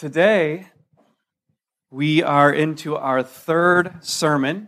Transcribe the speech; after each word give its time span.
Today, 0.00 0.66
we 1.90 2.22
are 2.22 2.50
into 2.50 2.96
our 2.96 3.22
third 3.22 4.02
sermon 4.02 4.66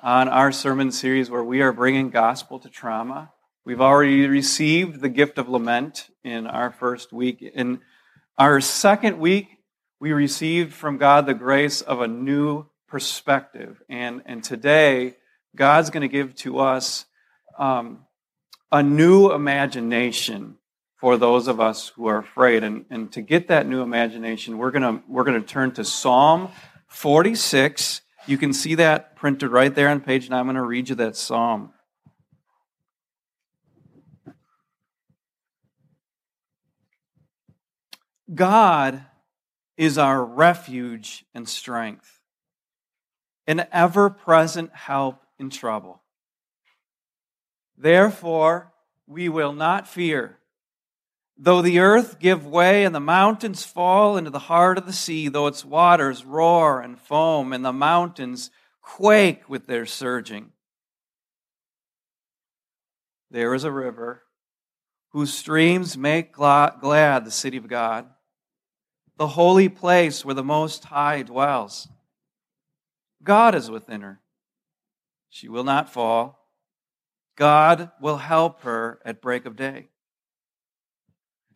on 0.00 0.28
our 0.28 0.52
sermon 0.52 0.92
series 0.92 1.28
where 1.28 1.42
we 1.42 1.60
are 1.60 1.72
bringing 1.72 2.10
gospel 2.10 2.60
to 2.60 2.68
trauma. 2.68 3.32
We've 3.64 3.80
already 3.80 4.28
received 4.28 5.00
the 5.00 5.08
gift 5.08 5.38
of 5.38 5.48
lament 5.48 6.08
in 6.22 6.46
our 6.46 6.70
first 6.70 7.12
week. 7.12 7.42
In 7.42 7.80
our 8.38 8.60
second 8.60 9.18
week, 9.18 9.48
we 9.98 10.12
received 10.12 10.72
from 10.72 10.98
God 10.98 11.26
the 11.26 11.34
grace 11.34 11.80
of 11.80 12.00
a 12.00 12.06
new 12.06 12.66
perspective. 12.86 13.82
And, 13.88 14.22
and 14.24 14.44
today, 14.44 15.16
God's 15.56 15.90
going 15.90 16.02
to 16.02 16.08
give 16.08 16.36
to 16.36 16.60
us 16.60 17.06
um, 17.58 18.04
a 18.70 18.84
new 18.84 19.32
imagination 19.32 20.58
for 21.00 21.16
those 21.16 21.48
of 21.48 21.60
us 21.60 21.88
who 21.88 22.06
are 22.06 22.18
afraid. 22.18 22.62
And, 22.62 22.84
and 22.90 23.10
to 23.12 23.22
get 23.22 23.48
that 23.48 23.66
new 23.66 23.80
imagination, 23.80 24.58
we're 24.58 24.70
going 24.70 25.02
we're 25.08 25.24
going 25.24 25.40
to 25.40 25.46
turn 25.46 25.72
to 25.72 25.84
Psalm 25.84 26.50
46. 26.88 28.02
You 28.26 28.36
can 28.36 28.52
see 28.52 28.74
that 28.76 29.16
printed 29.16 29.50
right 29.50 29.74
there 29.74 29.88
on 29.88 30.00
page 30.00 30.28
9. 30.28 30.38
I'm 30.38 30.46
going 30.46 30.56
to 30.56 30.62
read 30.62 30.90
you 30.90 30.94
that 30.96 31.16
psalm. 31.16 31.72
God 38.32 39.04
is 39.76 39.96
our 39.96 40.24
refuge 40.24 41.24
and 41.34 41.48
strength, 41.48 42.20
an 43.46 43.66
ever 43.72 44.10
present 44.10 44.72
help 44.74 45.22
in 45.38 45.50
trouble. 45.50 46.02
Therefore, 47.76 48.72
we 49.06 49.28
will 49.28 49.54
not 49.54 49.88
fear 49.88 50.39
Though 51.42 51.62
the 51.62 51.78
earth 51.78 52.18
give 52.18 52.44
way 52.46 52.84
and 52.84 52.94
the 52.94 53.00
mountains 53.00 53.64
fall 53.64 54.18
into 54.18 54.28
the 54.28 54.38
heart 54.38 54.76
of 54.76 54.84
the 54.84 54.92
sea, 54.92 55.28
though 55.28 55.46
its 55.46 55.64
waters 55.64 56.22
roar 56.22 56.82
and 56.82 57.00
foam 57.00 57.54
and 57.54 57.64
the 57.64 57.72
mountains 57.72 58.50
quake 58.82 59.48
with 59.48 59.66
their 59.66 59.86
surging, 59.86 60.52
there 63.30 63.54
is 63.54 63.64
a 63.64 63.72
river 63.72 64.22
whose 65.12 65.32
streams 65.32 65.96
make 65.96 66.30
glad 66.34 67.24
the 67.24 67.30
city 67.30 67.56
of 67.56 67.68
God, 67.68 68.06
the 69.16 69.28
holy 69.28 69.70
place 69.70 70.22
where 70.22 70.34
the 70.34 70.44
Most 70.44 70.84
High 70.84 71.22
dwells. 71.22 71.88
God 73.22 73.54
is 73.54 73.70
within 73.70 74.02
her. 74.02 74.20
She 75.30 75.48
will 75.48 75.64
not 75.64 75.90
fall. 75.90 76.50
God 77.34 77.92
will 77.98 78.18
help 78.18 78.60
her 78.60 79.00
at 79.06 79.22
break 79.22 79.46
of 79.46 79.56
day. 79.56 79.88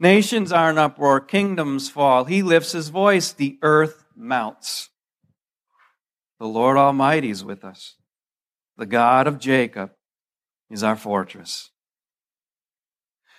Nations 0.05 0.53
are 0.53 0.69
in 0.69 0.77
uproar, 0.77 1.19
kingdoms 1.19 1.89
fall. 1.89 2.27
He 2.27 2.43
lifts 2.43 2.73
his 2.73 2.91
voice, 2.91 3.33
the 3.33 3.59
earth 3.63 4.05
melts. 4.15 4.91
The 6.39 6.47
Lord 6.47 6.77
Almighty 6.77 7.31
is 7.31 7.43
with 7.43 7.65
us. 7.65 7.95
The 8.77 8.85
God 8.85 9.27
of 9.27 9.39
Jacob 9.39 9.93
is 10.69 10.83
our 10.83 10.95
fortress. 10.95 11.71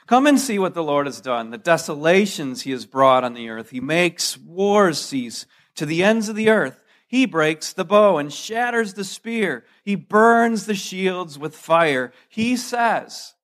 Come 0.08 0.26
and 0.26 0.40
see 0.40 0.58
what 0.58 0.74
the 0.74 0.81
Lord 0.81 1.06
has 1.06 1.22
done, 1.22 1.52
the 1.52 1.59
desolations 1.59 2.64
he 2.64 2.72
has 2.72 2.88
brought 2.88 3.24
on 3.24 3.36
the 3.36 3.47
earth. 3.47 3.70
He 3.70 3.80
makes 3.80 4.36
wars 4.36 5.00
cease 5.00 5.46
to 5.76 5.86
the 5.86 6.03
ends 6.03 6.30
of 6.30 6.36
the 6.36 6.50
earth. 6.50 6.82
He 7.08 7.28
breaks 7.28 7.74
the 7.74 7.86
bow 7.86 8.18
and 8.18 8.34
shatters 8.34 8.96
the 8.96 9.03
spear. 9.03 9.66
He 9.84 9.94
burns 9.94 10.66
the 10.66 10.74
shields 10.74 11.38
with 11.38 11.56
fire. 11.56 12.12
He 12.28 12.58
says, 12.58 13.36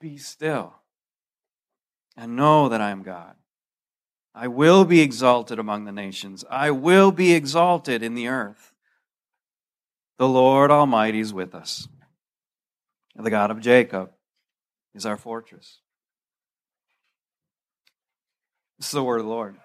Be 0.00 0.16
still 0.16 0.72
and 2.18 2.34
know 2.34 2.68
that 2.68 2.80
I 2.80 2.90
am 2.90 3.04
God. 3.04 3.36
I 4.34 4.48
will 4.48 4.84
be 4.84 5.00
exalted 5.00 5.60
among 5.60 5.84
the 5.84 5.92
nations. 5.92 6.44
I 6.50 6.72
will 6.72 7.12
be 7.12 7.32
exalted 7.32 8.02
in 8.02 8.14
the 8.14 8.26
earth. 8.26 8.72
The 10.18 10.28
Lord 10.28 10.72
Almighty 10.72 11.20
is 11.20 11.32
with 11.32 11.54
us. 11.54 11.86
The 13.14 13.30
God 13.30 13.52
of 13.52 13.60
Jacob 13.60 14.10
is 14.94 15.06
our 15.06 15.16
fortress. 15.16 15.78
This 18.78 18.86
is 18.86 18.92
the 18.92 19.02
word 19.02 19.20
of 19.20 19.26
the 19.26 19.32
Lord. 19.32 19.56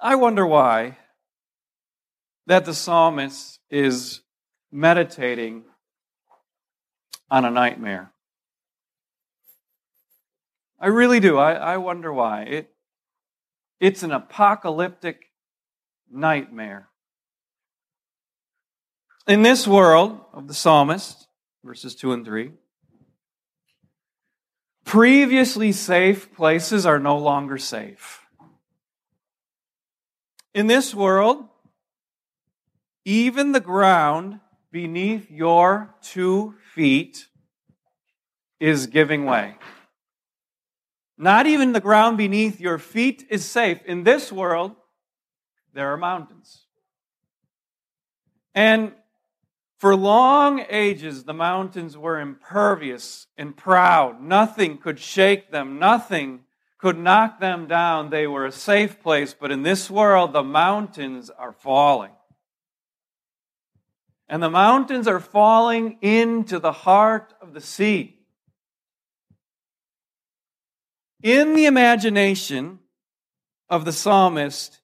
I 0.00 0.14
wonder 0.14 0.46
why 0.46 0.98
that 2.46 2.64
the 2.64 2.74
psalmist 2.74 3.58
is 3.70 4.22
meditating 4.76 5.64
on 7.30 7.46
a 7.46 7.50
nightmare. 7.50 8.12
I 10.78 10.88
really 10.88 11.18
do. 11.18 11.38
I, 11.38 11.54
I 11.54 11.76
wonder 11.78 12.12
why. 12.12 12.42
It, 12.42 12.70
it's 13.80 14.02
an 14.02 14.12
apocalyptic 14.12 15.32
nightmare. 16.10 16.88
In 19.26 19.40
this 19.40 19.66
world 19.66 20.20
of 20.34 20.46
the 20.46 20.54
psalmist, 20.54 21.26
verses 21.64 21.94
2 21.94 22.12
and 22.12 22.26
3, 22.26 22.52
previously 24.84 25.72
safe 25.72 26.34
places 26.34 26.84
are 26.84 27.00
no 27.00 27.16
longer 27.16 27.56
safe. 27.56 28.20
In 30.52 30.66
this 30.66 30.94
world, 30.94 31.48
even 33.06 33.52
the 33.52 33.60
ground 33.60 34.40
beneath 34.70 35.30
your 35.30 35.94
two 36.02 36.54
feet 36.74 37.26
is 38.60 38.86
giving 38.86 39.24
way. 39.24 39.54
Not 41.18 41.46
even 41.46 41.72
the 41.72 41.80
ground 41.80 42.18
beneath 42.18 42.60
your 42.60 42.78
feet 42.78 43.26
is 43.30 43.44
safe. 43.44 43.78
In 43.86 44.02
this 44.02 44.30
world, 44.30 44.72
there 45.72 45.92
are 45.92 45.96
mountains. 45.96 46.66
And 48.54 48.92
for 49.78 49.94
long 49.94 50.64
ages, 50.70 51.24
the 51.24 51.34
mountains 51.34 51.96
were 51.96 52.20
impervious 52.20 53.26
and 53.36 53.56
proud. 53.56 54.22
Nothing 54.22 54.78
could 54.78 54.98
shake 54.98 55.50
them, 55.50 55.78
nothing 55.78 56.40
could 56.78 56.98
knock 56.98 57.40
them 57.40 57.66
down. 57.66 58.10
They 58.10 58.26
were 58.26 58.46
a 58.46 58.52
safe 58.52 59.02
place. 59.02 59.34
But 59.38 59.50
in 59.50 59.62
this 59.62 59.90
world, 59.90 60.32
the 60.32 60.42
mountains 60.42 61.30
are 61.30 61.52
falling 61.52 62.12
and 64.28 64.42
the 64.42 64.50
mountains 64.50 65.06
are 65.06 65.20
falling 65.20 65.98
into 66.00 66.58
the 66.58 66.72
heart 66.72 67.32
of 67.40 67.54
the 67.54 67.60
sea. 67.60 68.18
In 71.22 71.54
the 71.54 71.66
imagination 71.66 72.80
of 73.68 73.84
the 73.84 73.92
psalmist 73.92 74.80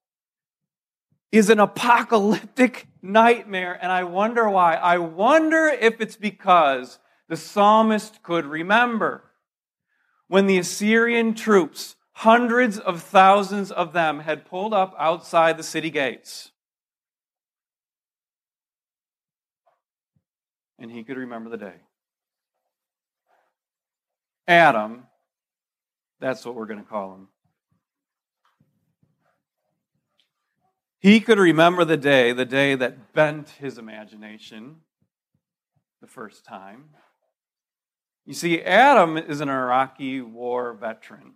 is 1.31 1.51
an 1.51 1.61
apocalyptic 1.61 2.87
nightmare, 3.01 3.79
and 3.81 3.91
I 3.91 4.05
wonder 4.05 4.49
why. 4.49 4.75
I 4.75 4.99
wonder 4.99 5.67
if 5.67 6.01
it's 6.01 6.17
because 6.17 6.99
the 7.29 7.37
psalmist 7.37 8.23
could 8.23 8.45
remember 8.45 9.25
when 10.29 10.47
the 10.47 10.59
Assyrian 10.59 11.35
troops, 11.35 11.97
hundreds 12.13 12.79
of 12.79 13.03
thousands 13.03 13.71
of 13.71 13.93
them, 13.93 14.21
had 14.21 14.47
pulled 14.47 14.73
up 14.73 14.95
outside 14.99 15.57
the 15.57 15.63
city 15.63 15.91
gates. 15.91 16.52
And 20.83 20.91
he 20.91 21.05
could 21.05 21.17
remember 21.17 21.49
the 21.49 21.57
day. 21.57 21.77
Adam, 24.49 25.05
that's 26.21 26.45
what 26.45 26.57
we're 26.57 26.67
going 26.67 26.83
to 26.83 26.89
call 26.89 27.15
him. 27.15 27.29
He 30.99 31.21
could 31.21 31.39
remember 31.39 31.85
the 31.85 31.97
day, 31.97 32.33
the 32.33 32.45
day 32.45 32.75
that 32.75 33.13
bent 33.13 33.51
his 33.51 33.79
imagination 33.79 34.79
the 36.01 36.09
first 36.09 36.45
time. 36.45 36.91
You 38.27 38.35
see, 38.35 38.61
Adam 38.61 39.17
is 39.17 39.41
an 39.41 39.49
Iraqi 39.49 40.21
war 40.21 40.75
veteran. 40.75 41.35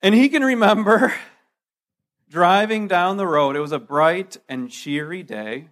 And 0.00 0.14
he 0.14 0.30
can 0.30 0.42
remember 0.42 1.12
driving 2.30 2.88
down 2.88 3.18
the 3.18 3.26
road. 3.26 3.56
It 3.56 3.60
was 3.60 3.72
a 3.72 3.78
bright 3.78 4.38
and 4.48 4.70
cheery 4.70 5.22
day 5.22 5.68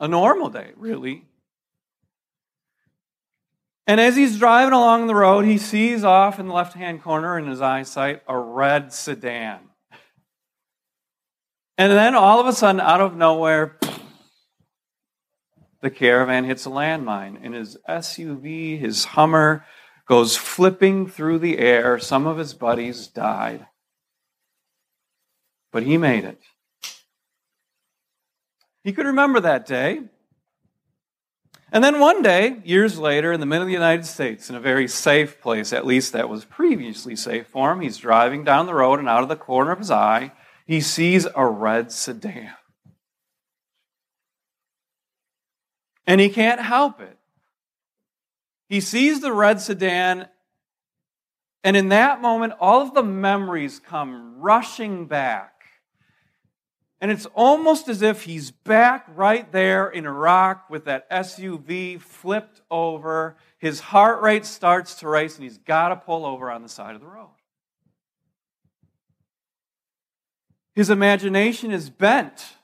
a 0.00 0.08
normal 0.08 0.48
day, 0.48 0.72
really. 0.76 1.24
And 3.86 4.00
as 4.00 4.16
he's 4.16 4.38
driving 4.38 4.74
along 4.74 5.06
the 5.06 5.14
road, 5.14 5.46
he 5.46 5.56
sees 5.56 6.04
off 6.04 6.38
in 6.38 6.46
the 6.46 6.52
left 6.52 6.74
hand 6.74 7.02
corner 7.02 7.38
in 7.38 7.46
his 7.46 7.62
eyesight 7.62 8.22
a 8.28 8.36
red 8.36 8.92
sedan. 8.92 9.60
And 11.78 11.92
then 11.92 12.14
all 12.14 12.38
of 12.38 12.46
a 12.46 12.52
sudden, 12.52 12.80
out 12.80 13.00
of 13.00 13.16
nowhere, 13.16 13.78
the 15.80 15.90
caravan 15.90 16.44
hits 16.44 16.66
a 16.66 16.70
landmine, 16.70 17.38
and 17.40 17.54
his 17.54 17.78
SUV, 17.88 18.78
his 18.78 19.04
Hummer, 19.04 19.64
goes 20.06 20.36
flipping 20.36 21.06
through 21.06 21.38
the 21.38 21.58
air. 21.58 21.98
Some 21.98 22.26
of 22.26 22.36
his 22.36 22.52
buddies 22.52 23.06
died. 23.06 23.66
But 25.72 25.84
he 25.84 25.96
made 25.96 26.24
it. 26.24 26.40
He 28.88 28.94
could 28.94 29.04
remember 29.04 29.38
that 29.40 29.66
day. 29.66 30.00
And 31.70 31.84
then 31.84 32.00
one 32.00 32.22
day, 32.22 32.56
years 32.64 32.98
later, 32.98 33.34
in 33.34 33.38
the 33.38 33.44
middle 33.44 33.64
of 33.64 33.66
the 33.66 33.74
United 33.74 34.06
States, 34.06 34.48
in 34.48 34.56
a 34.56 34.60
very 34.60 34.88
safe 34.88 35.42
place, 35.42 35.74
at 35.74 35.84
least 35.84 36.14
that 36.14 36.30
was 36.30 36.46
previously 36.46 37.14
safe 37.14 37.48
for 37.48 37.70
him, 37.70 37.82
he's 37.82 37.98
driving 37.98 38.44
down 38.44 38.64
the 38.64 38.72
road 38.72 38.98
and 38.98 39.06
out 39.06 39.22
of 39.22 39.28
the 39.28 39.36
corner 39.36 39.72
of 39.72 39.78
his 39.78 39.90
eye, 39.90 40.32
he 40.64 40.80
sees 40.80 41.26
a 41.36 41.44
red 41.44 41.92
sedan. 41.92 42.54
And 46.06 46.18
he 46.18 46.30
can't 46.30 46.62
help 46.62 46.98
it. 47.02 47.18
He 48.70 48.80
sees 48.80 49.20
the 49.20 49.34
red 49.34 49.60
sedan, 49.60 50.28
and 51.62 51.76
in 51.76 51.90
that 51.90 52.22
moment, 52.22 52.54
all 52.58 52.80
of 52.80 52.94
the 52.94 53.02
memories 53.02 53.80
come 53.80 54.40
rushing 54.40 55.04
back. 55.04 55.57
And 57.00 57.12
it's 57.12 57.26
almost 57.26 57.88
as 57.88 58.02
if 58.02 58.24
he's 58.24 58.50
back 58.50 59.06
right 59.14 59.50
there 59.52 59.88
in 59.88 60.04
Iraq 60.04 60.68
with 60.68 60.86
that 60.86 61.08
SUV 61.10 62.00
flipped 62.00 62.60
over. 62.70 63.36
His 63.58 63.78
heart 63.78 64.20
rate 64.20 64.44
starts 64.44 64.96
to 64.96 65.08
race, 65.08 65.36
and 65.36 65.44
he's 65.44 65.58
got 65.58 65.90
to 65.90 65.96
pull 65.96 66.26
over 66.26 66.50
on 66.50 66.62
the 66.62 66.68
side 66.68 66.96
of 66.96 67.00
the 67.00 67.06
road. 67.06 67.30
His 70.74 70.90
imagination 70.90 71.70
is 71.70 71.88
bent. 71.88 72.54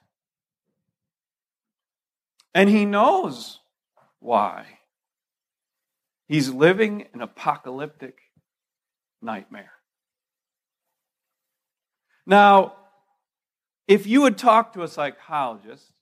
And 2.54 2.68
he 2.68 2.84
knows 2.84 3.60
why. 4.20 4.66
He's 6.26 6.48
living 6.48 7.06
an 7.12 7.20
apocalyptic 7.20 8.18
nightmare. 9.20 9.72
Now, 12.26 12.74
if 13.86 14.06
you 14.06 14.22
would 14.22 14.38
talk 14.38 14.72
to 14.72 14.82
a 14.82 14.88
psychologist, 14.88 15.92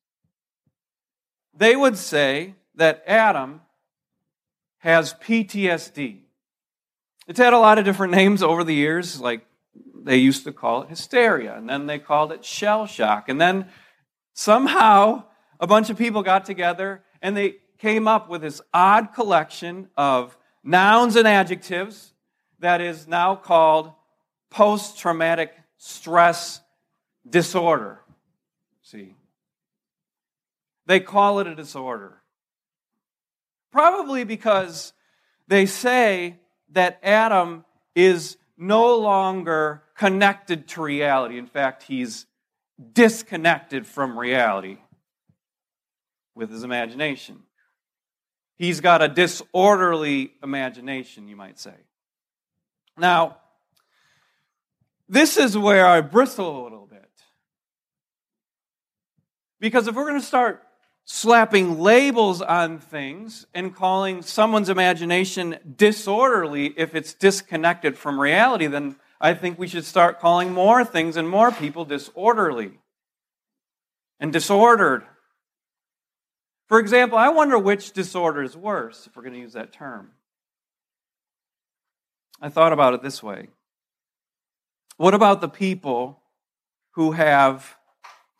they 1.55 1.76
would 1.76 1.96
say 1.96 2.55
that 2.75 3.02
Adam 3.06 3.61
has 4.79 5.14
PTSD. 5.14 6.20
It's 7.29 7.38
had 7.38 7.52
a 7.52 7.58
lot 7.58 7.79
of 7.79 7.84
different 7.84 8.12
names 8.14 8.43
over 8.43 8.64
the 8.64 8.75
years, 8.75 9.20
like 9.20 9.46
they 9.94 10.17
used 10.17 10.44
to 10.44 10.52
call 10.52 10.82
it 10.82 10.88
hysteria, 10.88 11.56
and 11.56 11.69
then 11.69 11.87
they 11.87 11.99
called 11.99 12.32
it 12.32 12.44
shell 12.44 12.87
shock. 12.87 13.29
And 13.29 13.40
then 13.40 13.67
somehow 14.32 15.25
a 15.61 15.67
bunch 15.67 15.90
of 15.90 15.99
people 15.99 16.23
got 16.23 16.44
together 16.44 17.02
and 17.20 17.37
they 17.37 17.56
came 17.79 18.08
up 18.08 18.29
with 18.29 18.43
this 18.43 18.61
odd 18.73 19.12
collection 19.14 19.88
of 19.96 20.37
nouns 20.64 21.17
and 21.17 21.29
adjectives 21.29 22.12
that 22.58 22.81
is 22.81 23.06
now 23.06 23.34
called 23.34 23.93
post 24.50 24.99
traumatic 24.99 25.52
stress 25.76 26.62
disorder. 27.29 28.01
See? 28.83 29.15
They 30.87 31.01
call 31.01 31.41
it 31.41 31.47
a 31.47 31.55
disorder. 31.55 32.23
Probably 33.71 34.25
because 34.25 34.93
they 35.49 35.67
say 35.67 36.37
that 36.73 36.99
Adam 37.03 37.65
is 37.95 38.37
no 38.57 38.97
longer 38.97 39.83
connected 39.97 40.69
to 40.69 40.83
reality. 40.83 41.39
In 41.39 41.47
fact, 41.47 41.85
he's 41.85 42.27
disconnected 42.93 43.87
from 43.87 44.19
reality 44.19 44.79
with 46.35 46.51
his 46.51 46.65
imagination. 46.65 47.41
He's 48.57 48.81
got 48.81 49.03
a 49.03 49.09
disorderly 49.09 50.35
imagination, 50.43 51.29
you 51.29 51.37
might 51.37 51.59
say. 51.59 51.75
Now, 52.97 53.39
this 55.09 55.37
is 55.37 55.57
where 55.57 55.87
I 55.87 56.01
bristle 56.01 56.63
a 56.63 56.65
little 56.65 56.87
bit. 56.87 56.92
Because 59.62 59.87
if 59.87 59.94
we're 59.94 60.09
going 60.09 60.20
to 60.20 60.26
start 60.26 60.61
slapping 61.05 61.79
labels 61.79 62.43
on 62.43 62.81
things 62.81 63.47
and 63.55 63.73
calling 63.73 64.20
someone's 64.20 64.69
imagination 64.69 65.56
disorderly 65.76 66.75
if 66.76 66.97
it's 66.97 67.14
disconnected 67.14 67.97
from 67.97 68.20
reality, 68.20 68.67
then 68.67 68.97
I 69.20 69.35
think 69.35 69.61
we 69.61 69.69
should 69.69 69.85
start 69.85 70.19
calling 70.19 70.53
more 70.53 70.85
things 70.85 71.17
and 71.17 71.29
more 71.29 71.53
people 71.53 71.85
disorderly 71.85 72.73
and 74.19 74.32
disordered. 74.32 75.05
For 76.67 76.81
example, 76.81 77.17
I 77.17 77.29
wonder 77.29 77.56
which 77.56 77.93
disorder 77.93 78.43
is 78.43 78.56
worse, 78.56 79.06
if 79.06 79.15
we're 79.15 79.23
going 79.23 79.35
to 79.35 79.41
use 79.41 79.53
that 79.53 79.73
term. 79.73 80.11
I 82.41 82.49
thought 82.49 82.73
about 82.73 82.94
it 82.94 83.03
this 83.03 83.23
way 83.23 83.47
What 84.97 85.15
about 85.15 85.41
the 85.41 85.49
people 85.49 86.20
who 86.94 87.12
have 87.12 87.76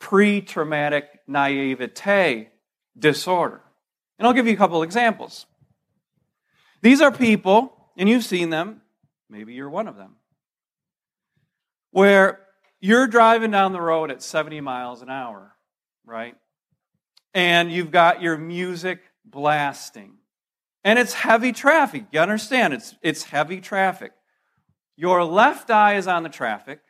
pre 0.03 0.41
traumatic 0.41 1.21
naivete 1.27 2.49
disorder? 2.99 3.61
And 4.19 4.27
I'll 4.27 4.33
give 4.33 4.47
you 4.47 4.53
a 4.53 4.57
couple 4.57 4.83
examples. 4.83 5.45
These 6.81 6.99
are 6.99 7.09
people, 7.09 7.73
and 7.97 8.09
you've 8.09 8.25
seen 8.25 8.49
them, 8.49 8.81
maybe 9.29 9.53
you're 9.53 9.69
one 9.69 9.87
of 9.87 9.95
them, 9.95 10.17
where 11.91 12.41
you're 12.81 13.07
driving 13.07 13.51
down 13.51 13.71
the 13.71 13.79
road 13.79 14.11
at 14.11 14.21
70 14.21 14.59
miles 14.59 15.01
an 15.01 15.09
hour, 15.09 15.55
right? 16.05 16.35
And 17.33 17.71
you've 17.71 17.91
got 17.91 18.21
your 18.21 18.37
music 18.37 18.99
blasting. 19.23 20.15
And 20.83 20.99
it's 20.99 21.13
heavy 21.13 21.53
traffic. 21.53 22.07
You 22.11 22.19
understand? 22.19 22.73
It's, 22.73 22.93
it's 23.01 23.23
heavy 23.23 23.61
traffic. 23.61 24.11
Your 24.97 25.23
left 25.23 25.71
eye 25.71 25.95
is 25.95 26.07
on 26.07 26.23
the 26.23 26.29
traffic, 26.29 26.81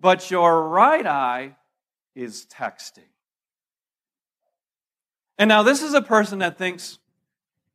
but 0.00 0.30
your 0.30 0.66
right 0.68 1.06
eye 1.06 1.56
is 2.14 2.46
texting. 2.46 3.08
And 5.38 5.48
now, 5.48 5.62
this 5.62 5.82
is 5.82 5.94
a 5.94 6.02
person 6.02 6.40
that 6.40 6.58
thinks 6.58 6.98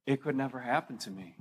it 0.05 0.21
could 0.21 0.35
never 0.35 0.59
happen 0.59 0.97
to 0.99 1.11
me. 1.11 1.35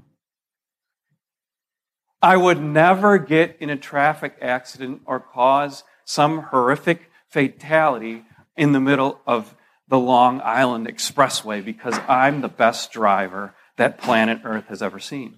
I 2.20 2.36
would 2.36 2.60
never 2.60 3.18
get 3.18 3.56
in 3.60 3.70
a 3.70 3.76
traffic 3.76 4.36
accident 4.40 5.02
or 5.04 5.20
cause 5.20 5.84
some 6.04 6.38
horrific 6.38 7.10
fatality 7.28 8.24
in 8.56 8.72
the 8.72 8.80
middle 8.80 9.20
of 9.26 9.54
the 9.88 9.98
Long 9.98 10.40
Island 10.42 10.88
Expressway 10.88 11.64
because 11.64 11.98
I'm 12.08 12.40
the 12.40 12.48
best 12.48 12.90
driver 12.90 13.54
that 13.76 13.98
planet 13.98 14.40
Earth 14.44 14.66
has 14.68 14.82
ever 14.82 14.98
seen. 14.98 15.36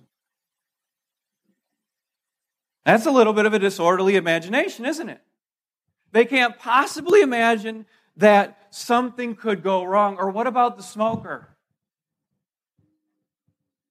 That's 2.87 3.05
a 3.05 3.11
little 3.11 3.35
bit 3.35 3.45
of 3.45 3.53
a 3.53 3.59
disorderly 3.59 4.17
imagination, 4.17 4.87
isn't 4.87 5.11
it? 5.11 5.21
They 6.13 6.25
can't 6.25 6.59
possibly 6.59 7.21
imagine 7.21 7.87
that 8.17 8.59
something 8.71 9.35
could 9.35 9.63
go 9.63 9.85
wrong. 9.85 10.17
Or 10.19 10.31
what 10.31 10.47
about 10.47 10.77
the 10.77 10.83
smoker? 10.83 11.49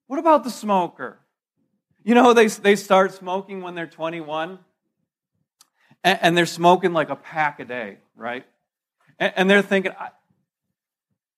What 0.07 0.19
about 0.19 0.43
the 0.43 0.49
smoker? 0.49 1.19
You 2.03 2.15
know, 2.15 2.33
they, 2.33 2.47
they 2.47 2.75
start 2.75 3.13
smoking 3.13 3.61
when 3.61 3.75
they're 3.75 3.87
21, 3.87 4.59
and, 6.03 6.19
and 6.21 6.37
they're 6.37 6.45
smoking 6.45 6.93
like 6.93 7.09
a 7.09 7.15
pack 7.15 7.59
a 7.59 7.65
day, 7.65 7.97
right? 8.15 8.45
And, 9.19 9.33
and 9.35 9.49
they're 9.49 9.61
thinking, 9.61 9.91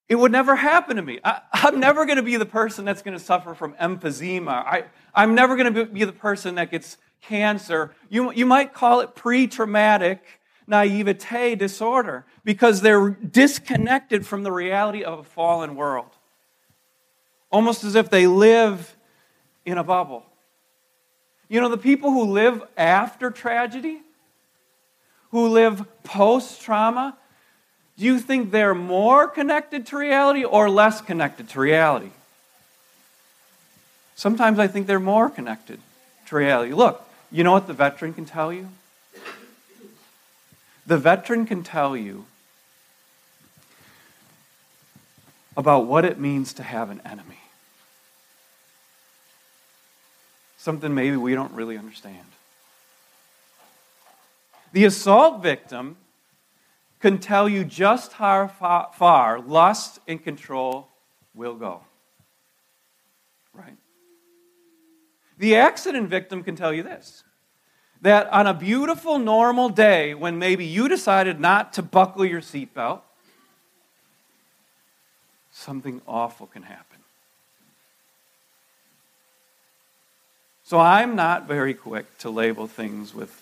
it 0.08 0.16
would 0.16 0.32
never 0.32 0.56
happen 0.56 0.96
to 0.98 1.02
me. 1.02 1.20
I, 1.24 1.42
am 1.54 1.80
never 1.80 2.06
going 2.06 2.18
to 2.18 2.24
be 2.24 2.38
the 2.38 2.46
person 2.46 2.86
that's 2.86 3.04
going 3.04 3.18
to 3.18 3.24
suffer 3.24 3.54
from 3.54 3.74
emphysema. 3.74 4.52
I, 4.66 4.86
I'm 5.14 5.36
never 5.36 5.56
going 5.56 5.74
to 5.74 5.86
be 5.86 6.04
the 6.04 6.12
person 6.12 6.56
that 6.56 6.72
gets 6.72 6.98
cancer. 7.22 7.94
You, 8.10 8.32
you 8.32 8.46
might 8.46 8.74
call 8.74 9.02
it 9.02 9.16
pre 9.16 9.48
traumatic 9.48 10.39
naivete 10.70 11.56
disorder 11.56 12.26
because 12.44 12.82
they're 12.82 13.10
disconnected 13.10 14.26
from 14.26 14.44
the 14.44 14.52
reality 14.52 15.04
of 15.04 15.20
a 15.20 15.24
fallen 15.24 15.76
world. 15.76 16.10
Almost 17.52 17.84
as 17.84 17.96
if 17.96 18.10
they 18.10 18.28
live 18.28 18.96
in 19.66 19.78
a 19.78 19.84
bubble. 19.84 20.26
You 21.48 21.60
know, 21.62 21.70
the 21.70 21.78
people 21.78 22.12
who 22.12 22.26
live 22.26 22.62
after 22.78 23.32
tragedy, 23.32 24.02
who 25.32 25.48
live 25.48 25.84
post 26.04 26.62
trauma, 26.62 27.18
do 27.98 28.06
you 28.06 28.20
think 28.20 28.52
they're 28.52 28.76
more 28.76 29.28
connected 29.28 29.88
to 29.88 29.98
reality 29.98 30.46
or 30.46 30.70
less 30.70 31.02
connected 31.02 31.50
to 31.50 31.60
reality? 31.60 32.12
Sometimes 34.16 34.60
I 34.60 34.68
think 34.68 34.86
they're 34.86 35.00
more 35.00 35.30
connected 35.30 35.80
to 36.28 36.36
reality. 36.36 36.74
Look, 36.74 37.04
you 37.32 37.44
know 37.44 37.52
what 37.52 37.68
the 37.68 37.74
veteran 37.74 38.14
can 38.14 38.26
tell 38.26 38.54
you? 38.54 38.70
The 40.90 40.98
veteran 40.98 41.46
can 41.46 41.62
tell 41.62 41.96
you 41.96 42.26
about 45.56 45.86
what 45.86 46.04
it 46.04 46.20
means 46.20 46.52
to 46.54 46.64
have 46.64 46.90
an 46.90 47.00
enemy. 47.06 47.38
Something 50.58 50.96
maybe 50.96 51.16
we 51.16 51.36
don't 51.36 51.54
really 51.54 51.78
understand. 51.78 52.26
The 54.72 54.86
assault 54.86 55.44
victim 55.44 55.96
can 57.00 57.20
tell 57.20 57.48
you 57.48 57.64
just 57.64 58.14
how 58.14 58.48
far 58.48 59.40
lust 59.42 60.00
and 60.08 60.24
control 60.24 60.88
will 61.36 61.54
go. 61.54 61.82
Right? 63.54 63.78
The 65.38 65.56
accident 65.56 66.10
victim 66.10 66.42
can 66.42 66.56
tell 66.56 66.74
you 66.74 66.82
this 66.82 67.24
that 68.02 68.32
on 68.32 68.48
a 68.48 68.54
beautiful, 68.54 69.20
normal 69.20 69.70
day 69.70 70.14
when 70.14 70.40
maybe 70.40 70.66
you 70.66 70.88
decided 70.88 71.40
not 71.40 71.74
to 71.74 71.82
buckle 71.82 72.26
your 72.26 72.42
seatbelt, 72.42 73.02
something 75.52 76.02
awful 76.08 76.48
can 76.48 76.64
happen. 76.64 76.86
So 80.64 80.80
I'm 80.80 81.16
not 81.16 81.48
very 81.48 81.74
quick 81.74 82.18
to 82.20 82.30
label 82.30 82.68
things 82.68 83.14
with 83.14 83.42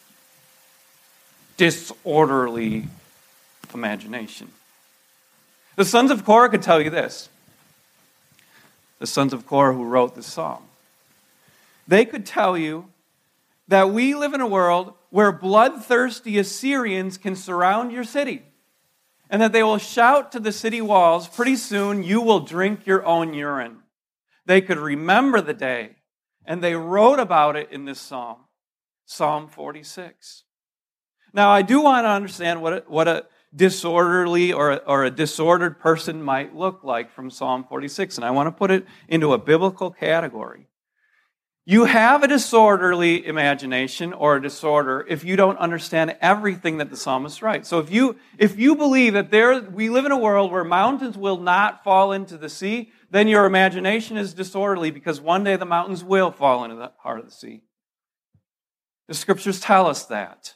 disorderly 1.58 2.86
imagination. 3.74 4.48
The 5.76 5.86
sons 5.86 6.10
of 6.10 6.24
Korah 6.24 6.50
could 6.50 6.62
tell 6.62 6.82
you 6.82 6.90
this. 6.90 7.30
The 9.00 9.08
sons 9.08 9.34
of 9.34 9.46
Korah 9.46 9.74
who 9.74 9.84
wrote 9.84 10.16
this 10.16 10.26
song. 10.26 10.64
They 11.88 12.06
could 12.06 12.26
tell 12.26 12.58
you 12.58 12.86
that 13.68 13.92
we 13.92 14.16
live 14.16 14.34
in 14.34 14.42
a 14.42 14.48
world 14.48 14.94
where 15.10 15.32
bloodthirsty 15.32 16.38
Assyrians 16.38 17.18
can 17.18 17.36
surround 17.36 17.92
your 17.92 18.04
city 18.04 18.44
and 19.30 19.42
that 19.42 19.52
they 19.52 19.64
will 19.64 19.78
shout 19.78 20.32
to 20.32 20.40
the 20.40 20.52
city 20.52 20.82
walls, 20.82 21.28
Pretty 21.28 21.56
soon 21.56 22.04
you 22.04 22.22
will 22.22 22.40
drink 22.42 22.86
your 22.86 23.06
own 23.06 23.34
urine. 23.34 23.78
They 24.46 24.62
could 24.62 24.78
remember 24.78 25.42
the 25.42 25.54
day, 25.54 25.98
and 26.46 26.64
they 26.64 26.76
wrote 26.76 27.20
about 27.20 27.58
it 27.58 27.70
in 27.72 27.86
this 27.86 28.00
psalm, 28.00 28.38
Psalm 29.06 29.50
46. 29.50 30.44
Now, 31.34 31.50
I 31.50 31.62
do 31.62 31.82
want 31.82 32.06
to 32.06 32.10
understand 32.10 32.62
what 32.62 32.74
a, 32.74 32.84
what 32.88 33.08
a 33.08 33.26
disorderly 33.54 34.54
or, 34.54 34.82
or 34.88 35.04
a 35.04 35.12
disordered 35.12 35.80
person 35.80 36.24
might 36.24 36.56
look 36.56 36.84
like 36.84 37.12
from 37.12 37.30
Psalm 37.30 37.66
46, 37.66 38.18
and 38.18 38.26
I 38.26 38.32
want 38.32 38.48
to 38.48 38.52
put 38.52 38.72
it 38.72 38.86
into 39.10 39.34
a 39.34 39.38
biblical 39.38 39.92
category. 39.92 40.68
You 41.70 41.84
have 41.84 42.24
a 42.24 42.30
disorderly 42.30 43.26
imagination 43.26 44.14
or 44.14 44.38
a 44.38 44.42
disorder 44.42 45.06
if 45.10 45.26
you 45.26 45.36
don't 45.36 45.58
understand 45.58 46.16
everything 46.22 46.78
that 46.78 46.90
the 46.90 46.96
psalmist 46.96 47.42
writes. 47.42 47.68
So 47.68 47.80
if 47.80 47.92
you, 47.92 48.16
if 48.38 48.58
you 48.58 48.78
believe 48.78 49.16
that 49.16 49.32
there, 49.32 49.60
we 49.60 49.90
live 49.90 50.06
in 50.06 50.14
a 50.14 50.18
world 50.18 50.50
where 50.50 50.64
mountains 50.64 51.18
will 51.18 51.36
not 51.36 51.84
fall 51.84 52.14
into 52.14 52.38
the 52.38 52.48
sea, 52.48 52.94
then 53.12 53.28
your 53.28 53.44
imagination 53.44 54.16
is 54.16 54.34
disorderly 54.34 54.92
because 54.92 55.20
one 55.20 55.44
day 55.44 55.58
the 55.58 55.66
mountains 55.66 56.06
will 56.06 56.32
fall 56.32 56.64
into 56.64 56.78
the 56.78 56.94
heart 57.00 57.20
of 57.20 57.26
the 57.26 57.34
sea. 57.34 57.64
The 59.10 59.14
scriptures 59.14 59.60
tell 59.60 59.88
us 59.88 60.06
that. 60.06 60.56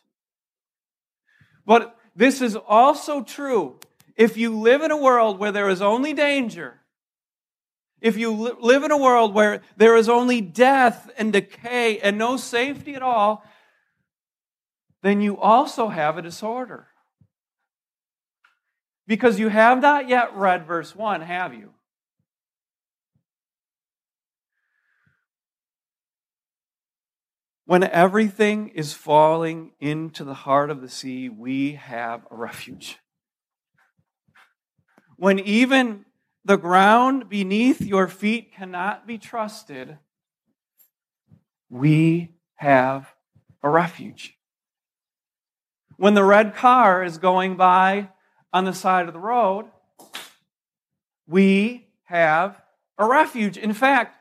But 1.65 1.94
this 2.15 2.41
is 2.41 2.56
also 2.56 3.22
true 3.22 3.82
if 4.15 4.38
you 4.38 4.58
live 4.58 4.82
in 4.82 4.91
a 4.91 4.98
world 4.98 5.39
where 5.39 5.51
there 5.51 5.68
is 5.68 5.82
only 5.82 6.13
danger 6.13 6.80
if 8.01 8.17
you 8.17 8.31
live 8.31 8.84
in 8.84 8.91
a 8.91 8.98
world 8.98 9.34
where 9.34 9.62
there 9.77 9.96
is 9.96 10.10
only 10.10 10.41
death 10.41 11.10
and 11.17 11.31
decay 11.31 12.00
and 12.00 12.17
no 12.17 12.36
safety 12.36 12.96
at 12.96 13.03
all, 13.03 13.46
then 15.03 15.22
you 15.22 15.38
also 15.38 15.89
have 15.89 16.17
a 16.17 16.22
disorder. 16.22 16.88
Because 19.05 19.39
you 19.39 19.50
have 19.50 19.81
not 19.81 20.10
yet 20.10 20.36
read 20.36 20.65
verse 20.65 20.96
1, 20.96 21.22
have 21.22 21.53
you? 21.53 21.72
When 27.65 27.84
everything 27.84 28.70
is 28.70 28.93
falling 28.93 29.72
into 29.79 30.24
the 30.24 30.34
heart 30.34 30.72
of 30.72 30.81
the 30.81 30.89
sea, 30.89 31.29
we 31.29 31.74
have 31.74 32.25
a 32.31 32.36
refuge. 32.36 32.98
When 35.17 35.39
even 35.39 36.05
the 36.43 36.57
ground 36.57 37.29
beneath 37.29 37.81
your 37.81 38.07
feet 38.07 38.53
cannot 38.53 39.05
be 39.05 39.17
trusted. 39.17 39.98
We 41.69 42.36
have 42.55 43.13
a 43.63 43.69
refuge. 43.69 44.38
When 45.98 46.15
the 46.15 46.24
red 46.24 46.55
car 46.55 47.03
is 47.03 47.17
going 47.17 47.57
by 47.57 48.10
on 48.51 48.65
the 48.65 48.74
side 48.74 49.07
of 49.07 49.13
the 49.13 49.19
road, 49.19 49.65
we 51.27 51.88
have 52.05 52.60
a 52.98 53.07
refuge. 53.07 53.57
In 53.57 53.74
fact, 53.74 54.17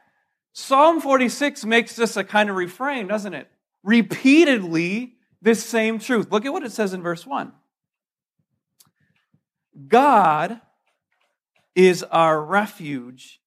Psalm 0.52 1.00
46 1.00 1.64
makes 1.64 1.96
this 1.96 2.16
a 2.16 2.24
kind 2.24 2.50
of 2.50 2.56
refrain, 2.56 3.06
doesn't 3.06 3.34
it? 3.34 3.48
Repeatedly, 3.82 5.14
this 5.40 5.64
same 5.64 5.98
truth. 5.98 6.30
Look 6.30 6.44
at 6.44 6.52
what 6.52 6.64
it 6.64 6.72
says 6.72 6.92
in 6.92 7.02
verse 7.02 7.26
1. 7.26 7.52
God 9.88 10.60
is 11.74 12.02
our 12.04 12.42
refuge 12.42 13.40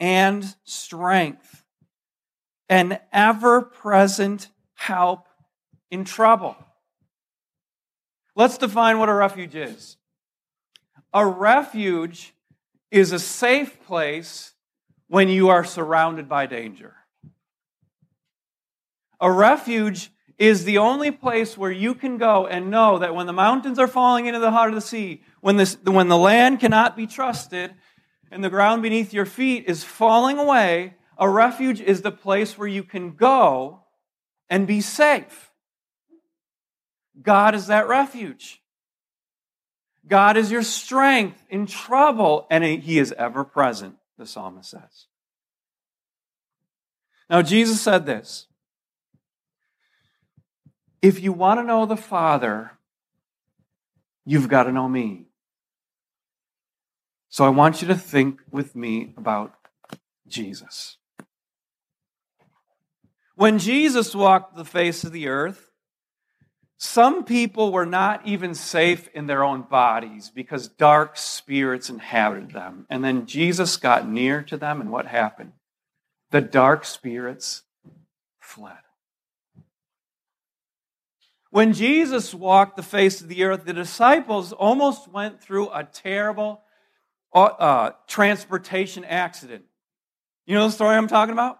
and 0.00 0.56
strength, 0.64 1.62
an 2.68 2.98
ever 3.12 3.62
present 3.62 4.48
help 4.74 5.26
in 5.90 6.04
trouble. 6.04 6.56
Let's 8.34 8.58
define 8.58 8.98
what 8.98 9.08
a 9.08 9.14
refuge 9.14 9.54
is. 9.54 9.96
A 11.12 11.26
refuge 11.26 12.34
is 12.90 13.12
a 13.12 13.18
safe 13.18 13.82
place 13.84 14.52
when 15.08 15.28
you 15.28 15.48
are 15.48 15.64
surrounded 15.64 16.28
by 16.28 16.46
danger. 16.46 16.94
A 19.20 19.30
refuge 19.30 20.10
is 20.38 20.64
the 20.64 20.78
only 20.78 21.10
place 21.10 21.58
where 21.58 21.70
you 21.70 21.94
can 21.94 22.16
go 22.16 22.46
and 22.46 22.70
know 22.70 22.98
that 22.98 23.14
when 23.14 23.26
the 23.26 23.32
mountains 23.32 23.78
are 23.78 23.88
falling 23.88 24.26
into 24.26 24.38
the 24.38 24.52
heart 24.52 24.68
of 24.68 24.76
the 24.76 24.80
sea, 24.80 25.22
when, 25.40 25.56
this, 25.56 25.76
when 25.84 26.08
the 26.08 26.16
land 26.16 26.60
cannot 26.60 26.96
be 26.96 27.06
trusted 27.06 27.74
and 28.30 28.44
the 28.44 28.50
ground 28.50 28.82
beneath 28.82 29.12
your 29.12 29.26
feet 29.26 29.64
is 29.66 29.82
falling 29.82 30.38
away, 30.38 30.94
a 31.16 31.28
refuge 31.28 31.80
is 31.80 32.02
the 32.02 32.12
place 32.12 32.56
where 32.56 32.68
you 32.68 32.84
can 32.84 33.12
go 33.12 33.80
and 34.48 34.66
be 34.66 34.80
safe. 34.80 35.50
God 37.20 37.54
is 37.54 37.66
that 37.66 37.88
refuge. 37.88 38.62
God 40.06 40.36
is 40.36 40.50
your 40.50 40.62
strength 40.62 41.42
in 41.50 41.66
trouble, 41.66 42.46
and 42.50 42.64
He 42.64 42.98
is 42.98 43.12
ever 43.18 43.44
present, 43.44 43.96
the 44.16 44.26
psalmist 44.26 44.70
says. 44.70 45.06
Now, 47.28 47.42
Jesus 47.42 47.80
said 47.80 48.06
this 48.06 48.47
if 51.00 51.20
you 51.20 51.32
want 51.32 51.60
to 51.60 51.64
know 51.64 51.86
the 51.86 51.96
Father, 51.96 52.72
you've 54.24 54.48
got 54.48 54.64
to 54.64 54.72
know 54.72 54.88
me. 54.88 55.26
So 57.28 57.44
I 57.44 57.50
want 57.50 57.82
you 57.82 57.88
to 57.88 57.94
think 57.94 58.40
with 58.50 58.74
me 58.74 59.12
about 59.16 59.54
Jesus. 60.26 60.96
When 63.34 63.58
Jesus 63.58 64.14
walked 64.14 64.56
the 64.56 64.64
face 64.64 65.04
of 65.04 65.12
the 65.12 65.28
earth, 65.28 65.70
some 66.78 67.24
people 67.24 67.72
were 67.72 67.86
not 67.86 68.26
even 68.26 68.54
safe 68.54 69.08
in 69.12 69.26
their 69.26 69.44
own 69.44 69.62
bodies 69.62 70.30
because 70.32 70.68
dark 70.68 71.16
spirits 71.16 71.90
inhabited 71.90 72.52
them. 72.52 72.86
And 72.88 73.04
then 73.04 73.26
Jesus 73.26 73.76
got 73.76 74.08
near 74.08 74.42
to 74.44 74.56
them, 74.56 74.80
and 74.80 74.90
what 74.90 75.06
happened? 75.06 75.52
The 76.30 76.40
dark 76.40 76.84
spirits 76.84 77.62
fled. 78.40 78.78
When 81.50 81.72
Jesus 81.72 82.34
walked 82.34 82.76
the 82.76 82.82
face 82.82 83.20
of 83.20 83.28
the 83.28 83.44
earth, 83.44 83.64
the 83.64 83.72
disciples 83.72 84.52
almost 84.52 85.08
went 85.08 85.40
through 85.40 85.70
a 85.70 85.82
terrible 85.84 86.60
uh, 87.34 87.44
uh, 87.44 87.90
transportation 88.06 89.04
accident. 89.04 89.64
You 90.46 90.54
know 90.54 90.66
the 90.66 90.72
story 90.72 90.96
I'm 90.96 91.08
talking 91.08 91.32
about? 91.32 91.58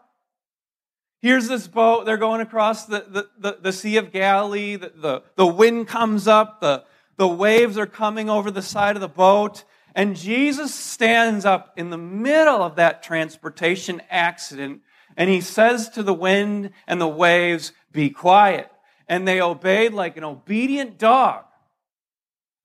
Here's 1.20 1.48
this 1.48 1.66
boat, 1.66 2.04
they're 2.06 2.16
going 2.16 2.40
across 2.40 2.84
the, 2.84 3.04
the, 3.08 3.28
the, 3.38 3.58
the 3.60 3.72
Sea 3.72 3.96
of 3.96 4.12
Galilee, 4.12 4.76
the, 4.76 4.92
the, 4.94 5.22
the 5.34 5.46
wind 5.46 5.88
comes 5.88 6.28
up, 6.28 6.60
the, 6.60 6.84
the 7.16 7.26
waves 7.26 7.76
are 7.76 7.86
coming 7.86 8.30
over 8.30 8.52
the 8.52 8.62
side 8.62 8.94
of 8.94 9.00
the 9.00 9.08
boat, 9.08 9.64
and 9.96 10.14
Jesus 10.14 10.72
stands 10.72 11.44
up 11.44 11.72
in 11.76 11.90
the 11.90 11.98
middle 11.98 12.62
of 12.62 12.76
that 12.76 13.02
transportation 13.02 14.00
accident, 14.10 14.82
and 15.16 15.28
he 15.28 15.40
says 15.40 15.88
to 15.90 16.04
the 16.04 16.14
wind 16.14 16.70
and 16.86 17.00
the 17.00 17.08
waves, 17.08 17.72
Be 17.90 18.10
quiet 18.10 18.70
and 19.08 19.26
they 19.26 19.40
obeyed 19.40 19.92
like 19.92 20.16
an 20.16 20.24
obedient 20.24 20.98
dog. 20.98 21.44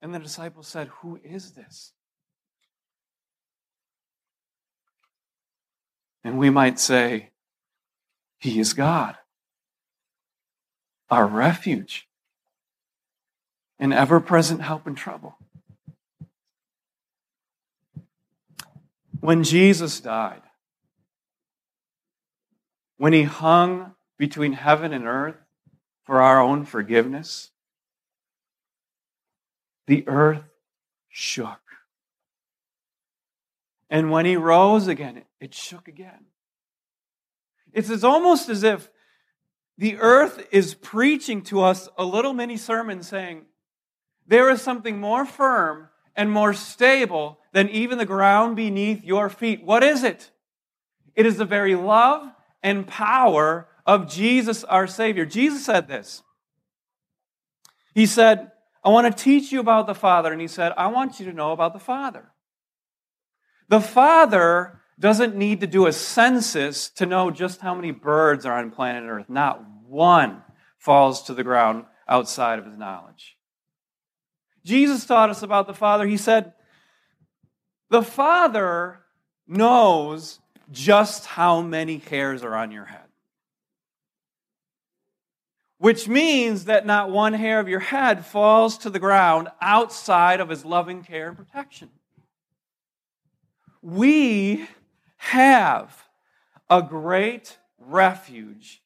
And 0.01 0.13
the 0.13 0.19
disciples 0.19 0.67
said, 0.67 0.89
Who 0.99 1.19
is 1.23 1.51
this? 1.51 1.93
And 6.23 6.37
we 6.37 6.49
might 6.49 6.79
say, 6.79 7.29
He 8.39 8.59
is 8.59 8.73
God, 8.73 9.17
our 11.09 11.25
refuge, 11.25 12.07
an 13.79 13.93
ever 13.93 14.19
present 14.19 14.61
help 14.61 14.85
in 14.87 14.95
trouble. 14.95 15.37
When 19.21 19.43
Jesus 19.45 20.01
died, 20.01 20.41
when 22.97 23.13
he 23.13 23.23
hung 23.23 23.95
between 24.17 24.53
heaven 24.53 24.91
and 24.91 25.05
earth, 25.05 25.42
for 26.03 26.21
our 26.21 26.41
own 26.41 26.65
forgiveness, 26.65 27.51
the 29.87 30.07
earth 30.07 30.43
shook. 31.09 31.59
And 33.89 34.09
when 34.09 34.25
he 34.25 34.35
rose 34.35 34.87
again, 34.87 35.23
it 35.39 35.53
shook 35.53 35.87
again. 35.87 36.25
It's 37.73 37.89
as 37.89 38.03
almost 38.03 38.49
as 38.49 38.63
if 38.63 38.89
the 39.77 39.97
earth 39.97 40.47
is 40.51 40.73
preaching 40.73 41.41
to 41.43 41.61
us 41.61 41.89
a 41.97 42.05
little 42.05 42.33
mini 42.33 42.57
sermon 42.57 43.03
saying, 43.03 43.45
there 44.25 44.49
is 44.49 44.61
something 44.61 44.99
more 44.99 45.25
firm 45.25 45.89
and 46.15 46.31
more 46.31 46.53
stable 46.53 47.39
than 47.51 47.69
even 47.69 47.97
the 47.97 48.05
ground 48.05 48.55
beneath 48.55 49.03
your 49.03 49.29
feet. 49.29 49.63
What 49.63 49.83
is 49.83 50.03
it? 50.03 50.31
It 51.15 51.25
is 51.25 51.37
the 51.37 51.45
very 51.45 51.75
love 51.75 52.31
and 52.61 52.87
power 52.87 53.67
of 53.85 54.09
Jesus 54.09 54.63
our 54.63 54.87
Savior. 54.87 55.25
Jesus 55.25 55.65
said 55.65 55.87
this. 55.87 56.23
He 57.93 58.05
said, 58.05 58.51
I 58.83 58.89
want 58.89 59.15
to 59.15 59.23
teach 59.23 59.51
you 59.51 59.59
about 59.59 59.87
the 59.87 59.95
Father. 59.95 60.31
And 60.31 60.41
he 60.41 60.47
said, 60.47 60.73
I 60.77 60.87
want 60.87 61.19
you 61.19 61.25
to 61.27 61.33
know 61.33 61.51
about 61.51 61.73
the 61.73 61.79
Father. 61.79 62.31
The 63.69 63.81
Father 63.81 64.81
doesn't 64.99 65.35
need 65.35 65.61
to 65.61 65.67
do 65.67 65.87
a 65.87 65.93
census 65.93 66.89
to 66.91 67.05
know 67.05 67.31
just 67.31 67.61
how 67.61 67.73
many 67.73 67.91
birds 67.91 68.45
are 68.45 68.57
on 68.57 68.71
planet 68.71 69.03
Earth. 69.07 69.29
Not 69.29 69.63
one 69.87 70.43
falls 70.77 71.23
to 71.23 71.33
the 71.33 71.43
ground 71.43 71.85
outside 72.07 72.59
of 72.59 72.65
his 72.65 72.77
knowledge. 72.77 73.37
Jesus 74.65 75.05
taught 75.05 75.29
us 75.29 75.43
about 75.43 75.67
the 75.67 75.73
Father. 75.73 76.05
He 76.05 76.17
said, 76.17 76.53
The 77.89 78.03
Father 78.03 78.99
knows 79.47 80.39
just 80.71 81.25
how 81.25 81.61
many 81.61 81.97
hairs 81.97 82.43
are 82.43 82.55
on 82.55 82.71
your 82.71 82.85
head. 82.85 83.02
Which 85.83 86.07
means 86.07 86.63
that 86.63 86.85
not 86.85 87.09
one 87.09 87.33
hair 87.33 87.59
of 87.59 87.67
your 87.67 87.81
head 87.81 88.25
falls 88.25 88.77
to 88.77 88.89
the 88.89 88.99
ground 88.99 89.49
outside 89.59 90.39
of 90.39 90.47
his 90.47 90.63
loving 90.63 91.03
care 91.03 91.27
and 91.27 91.35
protection. 91.35 91.89
We 93.81 94.65
have 95.17 96.07
a 96.69 96.81
great 96.81 97.57
refuge 97.77 98.81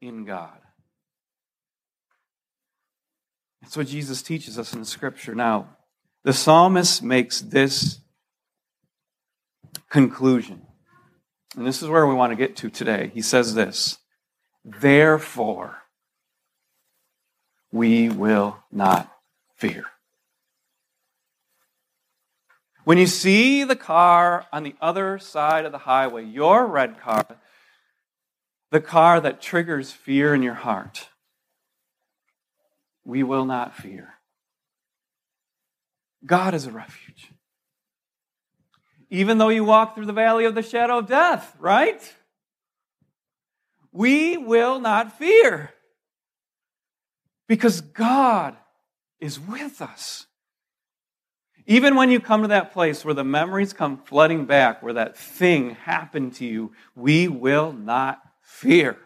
in 0.00 0.24
God. 0.24 0.56
That's 3.60 3.76
what 3.76 3.88
Jesus 3.88 4.22
teaches 4.22 4.58
us 4.58 4.72
in 4.72 4.80
the 4.80 4.86
scripture. 4.86 5.34
Now, 5.34 5.76
the 6.24 6.32
psalmist 6.32 7.02
makes 7.02 7.42
this 7.42 8.00
conclusion. 9.90 10.62
And 11.54 11.66
this 11.66 11.82
is 11.82 11.88
where 11.90 12.06
we 12.06 12.14
want 12.14 12.32
to 12.32 12.36
get 12.36 12.56
to 12.56 12.70
today. 12.70 13.10
He 13.12 13.20
says 13.20 13.54
this 13.54 13.98
Therefore, 14.64 15.78
we 17.72 18.08
will 18.08 18.58
not 18.70 19.10
fear. 19.56 19.84
When 22.84 22.98
you 22.98 23.06
see 23.06 23.64
the 23.64 23.76
car 23.76 24.46
on 24.52 24.62
the 24.62 24.74
other 24.80 25.18
side 25.18 25.64
of 25.64 25.72
the 25.72 25.78
highway, 25.78 26.24
your 26.24 26.66
red 26.66 27.00
car, 27.00 27.24
the 28.70 28.80
car 28.80 29.20
that 29.20 29.40
triggers 29.40 29.92
fear 29.92 30.34
in 30.34 30.42
your 30.42 30.54
heart, 30.54 31.08
we 33.04 33.22
will 33.22 33.44
not 33.44 33.74
fear. 33.74 34.14
God 36.24 36.54
is 36.54 36.66
a 36.66 36.70
refuge. 36.70 37.30
Even 39.10 39.38
though 39.38 39.48
you 39.48 39.64
walk 39.64 39.94
through 39.94 40.06
the 40.06 40.12
valley 40.12 40.44
of 40.44 40.54
the 40.54 40.62
shadow 40.62 40.98
of 40.98 41.06
death, 41.06 41.56
right? 41.58 42.14
We 43.92 44.36
will 44.36 44.80
not 44.80 45.18
fear. 45.18 45.72
Because 47.48 47.80
God 47.80 48.56
is 49.18 49.38
with 49.40 49.82
us. 49.82 50.26
Even 51.66 51.94
when 51.94 52.10
you 52.10 52.20
come 52.20 52.42
to 52.42 52.48
that 52.48 52.72
place 52.72 53.04
where 53.04 53.14
the 53.14 53.24
memories 53.24 53.72
come 53.72 53.98
flooding 53.98 54.44
back, 54.46 54.82
where 54.82 54.94
that 54.94 55.16
thing 55.16 55.70
happened 55.70 56.34
to 56.36 56.46
you, 56.46 56.72
we 56.94 57.28
will 57.28 57.72
not 57.72 58.20
fear 58.40 58.96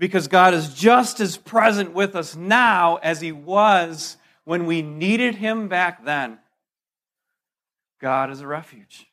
because 0.00 0.28
God 0.28 0.54
is 0.54 0.72
just 0.72 1.20
as 1.20 1.36
present 1.36 1.92
with 1.92 2.16
us 2.16 2.34
now 2.34 2.96
as 2.96 3.20
He 3.20 3.32
was 3.32 4.16
when 4.44 4.64
we 4.64 4.80
needed 4.80 5.36
Him 5.36 5.68
back 5.68 6.04
then. 6.06 6.38
God 8.00 8.30
is 8.30 8.40
a 8.40 8.46
refuge. 8.46 9.06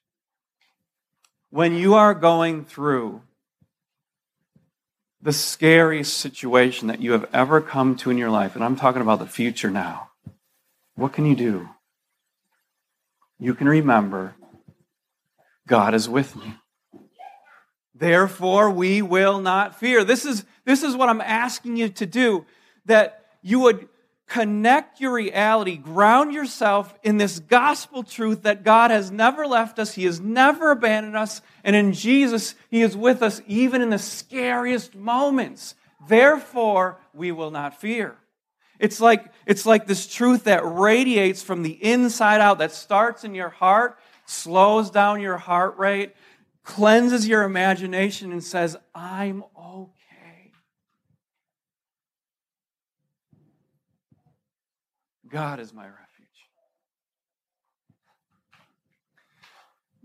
When 1.49 1.73
you 1.73 1.95
are 1.95 2.13
going 2.13 2.63
through 2.63 3.21
the 5.21 5.33
scariest 5.33 6.17
situation 6.17 6.87
that 6.87 7.01
you 7.01 7.11
have 7.13 7.27
ever 7.33 7.61
come 7.61 7.95
to 7.97 8.09
in 8.09 8.17
your 8.17 8.29
life, 8.29 8.55
and 8.55 8.63
I'm 8.63 8.75
talking 8.75 9.01
about 9.01 9.19
the 9.19 9.27
future 9.27 9.71
now, 9.71 10.09
what 10.95 11.13
can 11.13 11.25
you 11.25 11.35
do? 11.35 11.69
You 13.39 13.53
can 13.53 13.67
remember 13.67 14.35
God 15.67 15.93
is 15.93 16.07
with 16.07 16.35
me. 16.35 16.55
Therefore, 17.93 18.69
we 18.69 19.01
will 19.01 19.39
not 19.39 19.79
fear. 19.79 20.03
This 20.03 20.25
is, 20.25 20.45
this 20.65 20.83
is 20.83 20.95
what 20.95 21.09
I'm 21.09 21.21
asking 21.21 21.77
you 21.77 21.89
to 21.89 22.05
do 22.05 22.45
that 22.85 23.25
you 23.41 23.59
would 23.59 23.87
connect 24.27 24.99
your 24.99 25.13
reality, 25.13 25.77
ground 25.77 26.33
yourself 26.33 26.93
in 27.01 27.17
this 27.17 27.39
gospel 27.39 28.03
truth 28.03 28.43
that 28.43 28.63
God 28.63 28.91
has 28.91 29.09
never 29.09 29.47
left 29.47 29.79
us, 29.79 29.93
He 29.93 30.05
has 30.05 30.19
never 30.19 30.71
abandoned 30.71 31.15
us, 31.15 31.41
and 31.63 31.75
in 31.75 31.93
Jesus, 31.93 32.55
He 32.69 32.81
is 32.81 32.95
with 32.95 33.23
us 33.23 33.41
even 33.47 33.81
in 33.81 33.89
the 33.89 33.97
scariest 33.97 34.95
moments. 34.95 35.75
Therefore, 36.07 36.99
we 37.13 37.31
will 37.31 37.51
not 37.51 37.79
fear. 37.79 38.17
It's 38.79 38.99
like, 38.99 39.31
it's 39.45 39.65
like 39.65 39.87
this 39.87 40.07
truth 40.07 40.43
that 40.43 40.61
radiates 40.63 41.41
from 41.41 41.63
the 41.63 41.71
inside 41.83 42.41
out, 42.41 42.59
that 42.59 42.71
starts 42.71 43.23
in 43.23 43.33
your 43.33 43.49
heart, 43.49 43.97
slows 44.25 44.91
down 44.91 45.21
your 45.21 45.37
heart 45.37 45.77
rate, 45.77 46.13
cleanses 46.63 47.27
your 47.27 47.43
imagination 47.43 48.31
and 48.31 48.43
says, 48.43 48.75
I'm 48.93 49.43
God 55.29 55.59
is 55.59 55.73
my 55.73 55.83
refuge. 55.83 56.07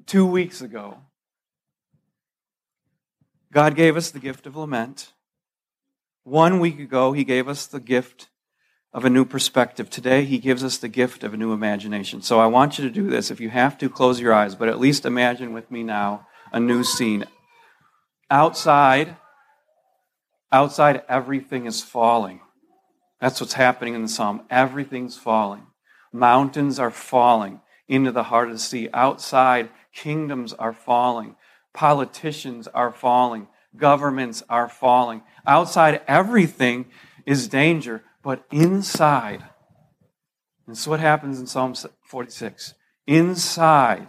Two 0.07 0.27
weeks 0.27 0.61
ago, 0.61 0.99
God 3.53 3.75
gave 3.75 3.97
us 3.97 4.11
the 4.11 4.19
gift 4.19 4.47
of 4.47 4.57
lament. 4.57 5.13
One 6.25 6.61
week 6.61 6.79
ago, 6.79 7.13
He 7.13 7.25
gave 7.25 7.49
us 7.49 7.67
the 7.67 7.81
gift 7.81 8.29
of 8.93 9.05
a 9.05 9.11
new 9.11 9.25
perspective. 9.25 9.89
Today, 9.89 10.25
He 10.25 10.39
gives 10.39 10.63
us 10.65 10.79
the 10.79 10.89
gift 10.89 11.25
of 11.25 11.35
a 11.35 11.37
new 11.37 11.53
imagination. 11.53 12.23
So 12.23 12.41
I 12.41 12.47
want 12.47 12.79
you 12.79 12.85
to 12.85 12.91
do 12.91 13.09
this. 13.09 13.31
If 13.31 13.41
you 13.41 13.51
have 13.51 13.79
to, 13.79 13.89
close 13.89 14.21
your 14.21 14.35
eyes, 14.35 14.55
but 14.55 14.69
at 14.69 14.81
least 14.81 15.07
imagine 15.07 15.53
with 15.53 15.71
me 15.71 15.83
now 15.83 16.27
a 16.53 16.61
new 16.61 16.85
scene. 16.85 17.25
Outside, 18.31 19.17
outside, 20.51 21.03
everything 21.09 21.67
is 21.67 21.83
falling. 21.83 22.42
That's 23.23 23.41
what's 23.41 23.53
happening 23.53 23.95
in 23.95 24.03
the 24.03 24.09
psalm. 24.09 24.43
Everything's 24.51 25.17
falling. 25.17 25.69
Mountains 26.13 26.81
are 26.81 26.91
falling 26.91 27.61
into 27.87 28.11
the 28.11 28.25
heart 28.25 28.49
of 28.49 28.55
the 28.55 28.59
sea. 28.59 28.89
Outside, 28.93 29.71
kingdoms 29.95 30.53
are 30.55 30.73
falling. 30.73 31.37
Politicians 31.73 32.67
are 32.67 32.91
falling. 32.91 33.47
Governments 33.77 34.43
are 34.49 34.69
falling. 34.69 35.23
Outside, 35.47 36.01
everything 36.09 36.87
is 37.25 37.47
danger. 37.47 38.03
But 38.25 38.45
inside, 38.51 39.45
and 40.67 40.77
so 40.77 40.91
what 40.91 40.99
happens 40.99 41.39
in 41.39 41.47
Psalm 41.47 41.77
46. 42.05 42.75
Inside, 43.07 44.09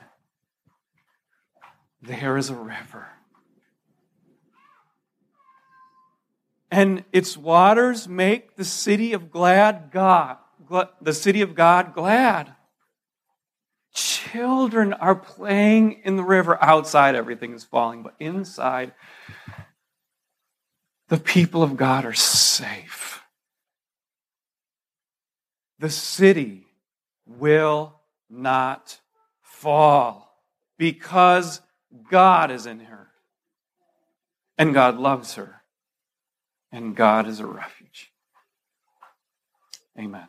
there 2.02 2.36
is 2.36 2.49
a 2.49 2.56
river. 2.56 3.12
And 6.74 7.04
its 7.12 7.38
waters 7.38 8.08
make 8.08 8.56
the 8.56 8.66
city 8.66 9.14
of 9.14 9.30
glad 9.30 9.92
God, 9.92 10.38
the 11.00 11.14
city 11.14 11.44
of 11.44 11.54
God 11.54 11.94
glad. 11.94 12.56
Children 13.94 14.94
are 14.94 15.14
playing 15.14 16.02
in 16.04 16.16
the 16.16 16.24
river. 16.24 16.58
Outside, 16.60 17.14
everything 17.14 17.54
is 17.54 17.64
falling, 17.64 18.02
but 18.02 18.16
inside, 18.20 18.94
the 21.10 21.20
people 21.20 21.62
of 21.62 21.78
God 21.78 22.06
are 22.06 22.14
safe. 22.14 23.22
The 25.78 25.92
city 25.92 26.66
will 27.28 27.94
not 28.32 29.00
fall 29.44 30.42
because 30.80 31.62
God 32.10 32.50
is 32.50 32.66
in 32.66 32.80
her. 32.80 33.10
And 34.58 34.74
God 34.74 34.98
loves 34.98 35.36
her. 35.36 35.60
And 36.74 36.96
God 36.96 37.28
is 37.28 37.40
a 37.40 37.46
refuge. 37.46 38.12
Amen. 39.98 40.26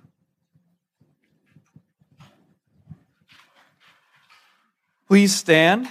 Please 5.09 5.35
stand. 5.35 5.89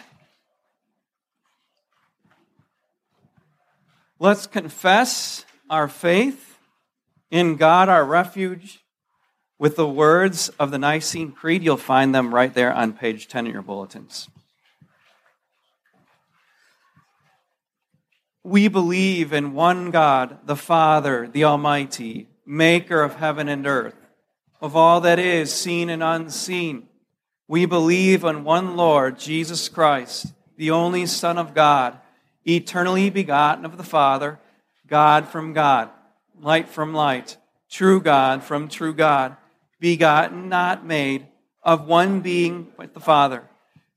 Let's 4.20 4.46
confess 4.46 5.44
our 5.72 5.88
faith 5.88 6.60
in 7.32 7.56
God, 7.56 7.89
our 7.89 8.06
refuge, 8.06 8.86
with 9.58 9.76
the 9.76 9.88
words 9.88 10.50
of 10.60 10.70
the 10.70 10.78
Nicene 10.78 11.32
Creed. 11.32 11.63
You'll 11.63 11.78
find 11.78 12.13
them 12.13 12.32
right 12.32 12.54
there 12.54 12.72
on 12.72 12.94
page 12.94 13.28
10 13.28 13.48
of 13.48 13.54
your 13.54 13.63
bulletins. 13.63 14.30
We 18.43 18.67
believe 18.67 19.32
in 19.32 19.53
one 19.53 19.89
God, 19.89 20.39
the 20.45 20.58
Father, 20.58 21.27
the 21.27 21.45
Almighty, 21.45 22.27
maker 22.45 23.01
of 23.01 23.15
heaven 23.15 23.47
and 23.47 23.65
earth, 23.65 23.95
of 24.60 24.75
all 24.75 24.99
that 25.01 25.17
is 25.17 25.53
seen 25.53 25.89
and 25.89 26.03
unseen. 26.03 26.88
We 27.47 27.65
believe 27.65 28.25
in 28.25 28.43
one 28.43 28.75
Lord, 28.75 29.17
Jesus 29.17 29.69
Christ, 29.69 30.34
the 30.58 30.71
only 30.71 31.06
Son 31.06 31.38
of 31.38 31.53
God, 31.53 31.97
eternally 32.45 33.10
begotten 33.10 33.63
of 33.63 33.77
the 33.77 33.84
Father, 33.84 34.39
God 34.88 35.29
from 35.29 35.53
God, 35.53 35.89
light 36.38 36.67
from 36.67 36.93
light, 36.93 37.38
true 37.69 38.01
God 38.01 38.43
from 38.43 38.67
true 38.67 38.93
God, 38.93 39.38
begotten, 39.79 40.49
not 40.49 40.86
made, 40.86 41.27
of 41.62 41.88
one 41.88 42.19
being 42.19 42.67
with 42.77 42.93
the 42.93 42.99
Father. 42.99 43.43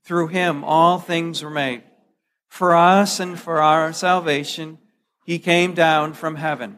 Through 0.03 0.27
him 0.27 0.63
all 0.63 0.99
things 0.99 1.43
were 1.43 1.49
made. 1.49 1.83
For 2.49 2.75
us 2.75 3.19
and 3.19 3.39
for 3.39 3.61
our 3.61 3.93
salvation, 3.93 4.79
he 5.25 5.39
came 5.39 5.73
down 5.73 6.13
from 6.13 6.35
heaven, 6.35 6.77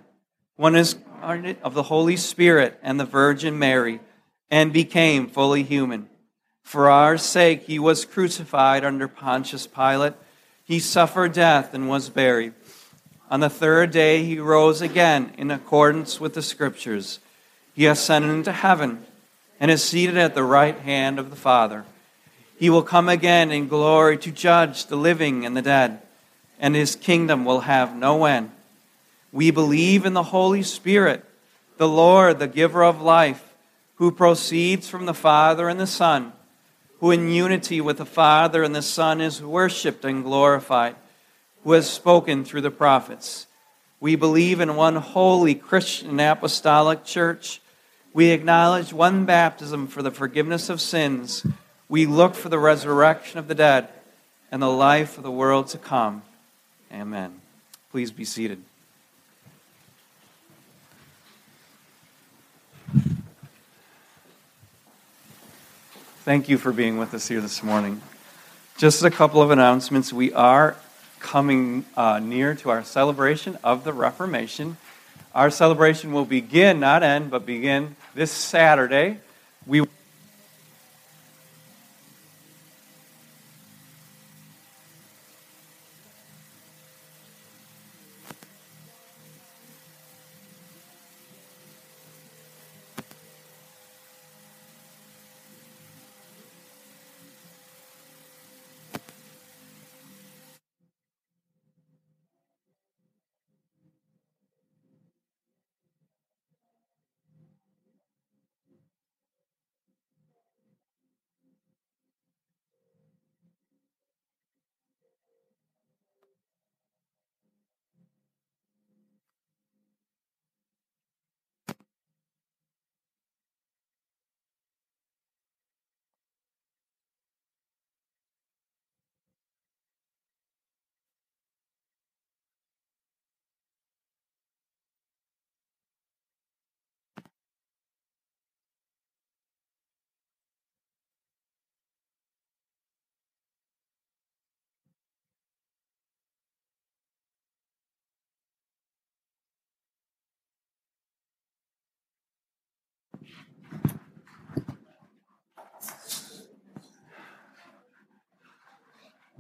one 0.55 0.75
is 0.75 0.95
of 1.21 1.73
the 1.73 1.83
Holy 1.83 2.17
Spirit 2.17 2.79
and 2.81 2.99
the 2.99 3.05
Virgin 3.05 3.59
Mary, 3.59 3.99
and 4.49 4.73
became 4.73 5.27
fully 5.27 5.63
human. 5.63 6.09
For 6.63 6.89
our 6.89 7.17
sake, 7.17 7.63
he 7.63 7.79
was 7.79 8.05
crucified 8.05 8.83
under 8.83 9.07
Pontius 9.07 9.67
Pilate. 9.67 10.13
He 10.63 10.79
suffered 10.79 11.33
death 11.33 11.73
and 11.73 11.89
was 11.89 12.09
buried. 12.09 12.53
On 13.29 13.39
the 13.39 13.49
third 13.49 13.91
day, 13.91 14.23
he 14.23 14.39
rose 14.39 14.81
again 14.81 15.33
in 15.37 15.51
accordance 15.51 16.19
with 16.19 16.33
the 16.33 16.41
Scriptures. 16.41 17.19
He 17.73 17.85
ascended 17.85 18.31
into 18.31 18.51
heaven 18.51 19.05
and 19.59 19.69
is 19.69 19.83
seated 19.83 20.17
at 20.17 20.35
the 20.35 20.43
right 20.43 20.77
hand 20.79 21.19
of 21.19 21.29
the 21.29 21.35
Father. 21.35 21.85
He 22.59 22.69
will 22.69 22.83
come 22.83 23.07
again 23.07 23.53
in 23.53 23.69
glory 23.69 24.17
to 24.17 24.31
judge 24.33 24.87
the 24.87 24.97
living 24.97 25.45
and 25.45 25.55
the 25.55 25.61
dead, 25.61 26.01
and 26.59 26.75
his 26.75 26.97
kingdom 26.97 27.45
will 27.45 27.61
have 27.61 27.95
no 27.95 28.25
end. 28.25 28.51
We 29.31 29.49
believe 29.49 30.05
in 30.05 30.13
the 30.13 30.23
Holy 30.23 30.63
Spirit, 30.63 31.23
the 31.77 31.87
Lord, 31.87 32.37
the 32.37 32.49
giver 32.49 32.83
of 32.83 33.01
life, 33.01 33.55
who 33.95 34.11
proceeds 34.11 34.89
from 34.89 35.05
the 35.05 35.13
Father 35.13 35.69
and 35.69 35.79
the 35.79 35.87
Son, 35.87 36.33
who 36.99 37.11
in 37.11 37.29
unity 37.29 37.79
with 37.79 37.97
the 37.97 38.05
Father 38.05 38.61
and 38.61 38.75
the 38.75 38.81
Son 38.81 39.21
is 39.21 39.41
worshiped 39.41 40.03
and 40.03 40.25
glorified, 40.25 40.97
who 41.63 41.71
has 41.71 41.89
spoken 41.89 42.43
through 42.43 42.61
the 42.61 42.69
prophets. 42.71 43.47
We 44.01 44.17
believe 44.17 44.59
in 44.59 44.75
one 44.75 44.97
holy 44.97 45.55
Christian 45.55 46.19
apostolic 46.19 47.05
church. 47.05 47.61
We 48.13 48.31
acknowledge 48.31 48.91
one 48.91 49.23
baptism 49.23 49.87
for 49.87 50.01
the 50.01 50.11
forgiveness 50.11 50.69
of 50.69 50.81
sins. 50.81 51.45
We 51.89 52.05
look 52.05 52.35
for 52.35 52.49
the 52.49 52.59
resurrection 52.59 53.39
of 53.39 53.47
the 53.47 53.55
dead 53.55 53.89
and 54.51 54.61
the 54.61 54.69
life 54.69 55.17
of 55.17 55.23
the 55.23 55.31
world 55.31 55.67
to 55.69 55.79
come. 55.79 56.21
Amen. 56.93 57.41
Please 57.91 58.11
be 58.11 58.23
seated. 58.23 58.61
Thank 66.23 66.47
you 66.47 66.59
for 66.59 66.71
being 66.71 66.99
with 66.99 67.15
us 67.15 67.27
here 67.27 67.41
this 67.41 67.63
morning. 67.63 68.01
Just 68.77 69.03
a 69.03 69.09
couple 69.09 69.41
of 69.41 69.49
announcements. 69.49 70.13
We 70.13 70.31
are 70.31 70.77
coming 71.19 71.85
uh, 71.97 72.19
near 72.19 72.53
to 72.53 72.69
our 72.69 72.83
celebration 72.83 73.57
of 73.63 73.83
the 73.83 73.93
Reformation. 73.93 74.77
Our 75.33 75.49
celebration 75.49 76.11
will 76.13 76.25
begin, 76.25 76.79
not 76.79 77.01
end, 77.01 77.31
but 77.31 77.47
begin 77.47 77.95
this 78.13 78.31
Saturday. 78.31 79.17
We 79.65 79.87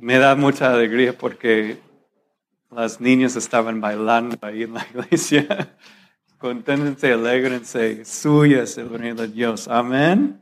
Me 0.01 0.17
da 0.17 0.33
mucha 0.33 0.73
alegría 0.73 1.11
porque 1.11 1.77
las 2.71 3.01
niñas 3.01 3.35
estaban 3.35 3.81
bailando 3.81 4.37
ahí 4.41 4.63
en 4.63 4.75
la 4.75 4.87
iglesia. 4.93 5.75
Conténtense, 6.37 7.11
alegrense, 7.11 8.05
suya 8.05 8.63
es 8.63 8.77
el 8.77 8.89
reino 8.89 9.23
de 9.23 9.27
Dios. 9.27 9.67
Amén. 9.67 10.39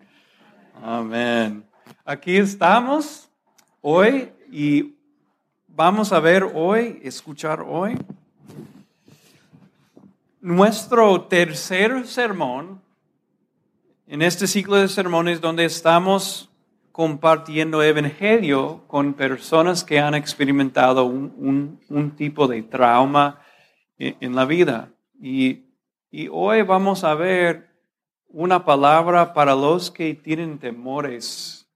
Amén. 0.84 1.66
Aquí 2.06 2.38
estamos 2.38 3.32
hoy 3.82 4.30
y 4.52 4.94
vamos 5.68 6.14
a 6.14 6.20
ver 6.20 6.44
hoy, 6.54 7.00
escuchar 7.02 7.66
hoy, 7.68 7.98
nuestro 10.40 11.22
tercer 11.22 12.06
sermón 12.06 12.80
en 14.06 14.22
este 14.22 14.46
ciclo 14.46 14.76
de 14.76 14.88
sermones 14.88 15.42
donde 15.42 15.66
estamos 15.66 16.47
compartiendo 16.98 17.84
evangelio 17.84 18.84
con 18.88 19.14
personas 19.14 19.84
que 19.84 20.00
han 20.00 20.16
experimentado 20.16 21.06
un, 21.06 21.80
un, 21.90 22.16
tipo 22.16 22.48
de 22.48 22.64
trauma 22.64 23.40
en, 24.00 24.36
la 24.36 24.46
vida. 24.46 24.92
Y, 25.22 25.66
y, 26.10 26.28
hoy 26.32 26.64
vamos 26.64 27.04
a 27.04 27.14
ver 27.14 27.70
una 28.30 28.66
palabra 28.66 29.32
para 29.36 29.54
los 29.54 29.92
que 29.92 30.16
tienen 30.16 30.58
temores 30.58 31.70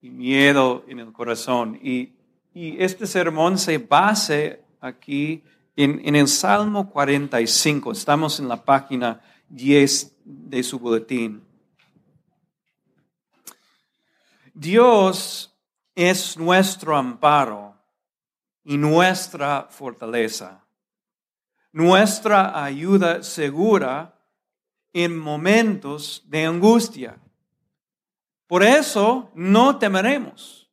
y 0.00 0.10
miedo 0.10 0.84
en 0.86 1.00
el 1.00 1.12
corazón. 1.12 1.80
Y, 1.82 2.12
y 2.54 2.80
este 2.80 3.08
sermón 3.08 3.58
se 3.58 3.78
base 3.78 4.62
aquí 4.80 5.42
en, 5.74 6.00
en 6.04 6.14
el 6.14 6.28
Salmo 6.28 6.88
45. 6.88 7.90
Estamos 7.90 8.38
en 8.38 8.46
la 8.46 8.64
página 8.64 9.22
10 9.48 10.18
de 10.24 10.62
su 10.62 10.78
boletín. 10.78 11.51
Dios 14.54 15.56
es 15.94 16.36
nuestro 16.36 16.96
amparo 16.96 17.74
y 18.64 18.76
nuestra 18.76 19.66
fortaleza, 19.70 20.64
nuestra 21.72 22.62
ayuda 22.62 23.22
segura 23.22 24.14
en 24.92 25.18
momentos 25.18 26.22
de 26.26 26.44
angustia. 26.44 27.18
Por 28.46 28.62
eso 28.62 29.30
no 29.34 29.78
temeremos, 29.78 30.70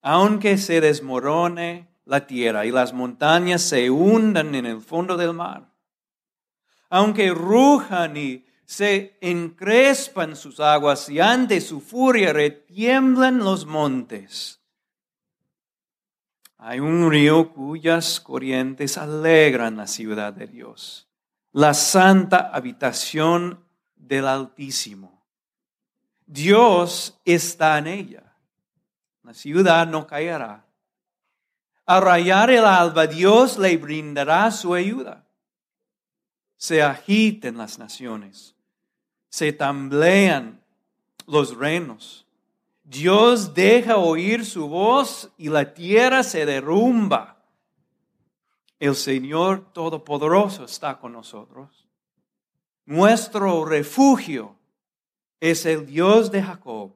aunque 0.00 0.56
se 0.56 0.80
desmorone 0.80 1.88
la 2.04 2.26
tierra 2.26 2.64
y 2.64 2.70
las 2.70 2.92
montañas 2.92 3.62
se 3.62 3.90
hundan 3.90 4.54
en 4.54 4.64
el 4.64 4.80
fondo 4.80 5.16
del 5.16 5.34
mar, 5.34 5.68
aunque 6.88 7.30
rujan 7.30 8.16
y 8.16 8.47
se 8.68 9.16
encrespan 9.22 10.36
sus 10.36 10.60
aguas 10.60 11.08
y 11.08 11.20
ante 11.20 11.58
su 11.62 11.80
furia 11.80 12.34
retiemblan 12.34 13.38
los 13.38 13.64
montes. 13.64 14.60
Hay 16.58 16.78
un 16.78 17.10
río 17.10 17.54
cuyas 17.54 18.20
corrientes 18.20 18.98
alegran 18.98 19.78
la 19.78 19.86
ciudad 19.86 20.34
de 20.34 20.48
Dios, 20.48 21.08
la 21.52 21.72
santa 21.72 22.50
habitación 22.52 23.64
del 23.96 24.26
Altísimo. 24.26 25.24
Dios 26.26 27.18
está 27.24 27.78
en 27.78 27.86
ella. 27.86 28.34
La 29.22 29.32
ciudad 29.32 29.86
no 29.86 30.06
caerá. 30.06 30.66
Al 31.86 32.02
rayar 32.02 32.50
el 32.50 32.66
alba, 32.66 33.06
Dios 33.06 33.56
le 33.56 33.78
brindará 33.78 34.50
su 34.50 34.74
ayuda. 34.74 35.26
Se 36.58 36.82
agiten 36.82 37.56
las 37.56 37.78
naciones 37.78 38.56
se 39.28 39.52
tamblean 39.52 40.60
los 41.26 41.56
reinos. 41.56 42.26
Dios 42.84 43.54
deja 43.54 43.98
oír 43.98 44.46
su 44.46 44.68
voz 44.68 45.30
y 45.36 45.48
la 45.50 45.74
tierra 45.74 46.22
se 46.22 46.46
derrumba. 46.46 47.36
El 48.78 48.94
Señor 48.94 49.72
Todopoderoso 49.72 50.64
está 50.64 50.98
con 50.98 51.12
nosotros. 51.12 51.86
Nuestro 52.86 53.66
refugio 53.66 54.56
es 55.40 55.66
el 55.66 55.84
Dios 55.84 56.30
de 56.30 56.42
Jacob. 56.42 56.92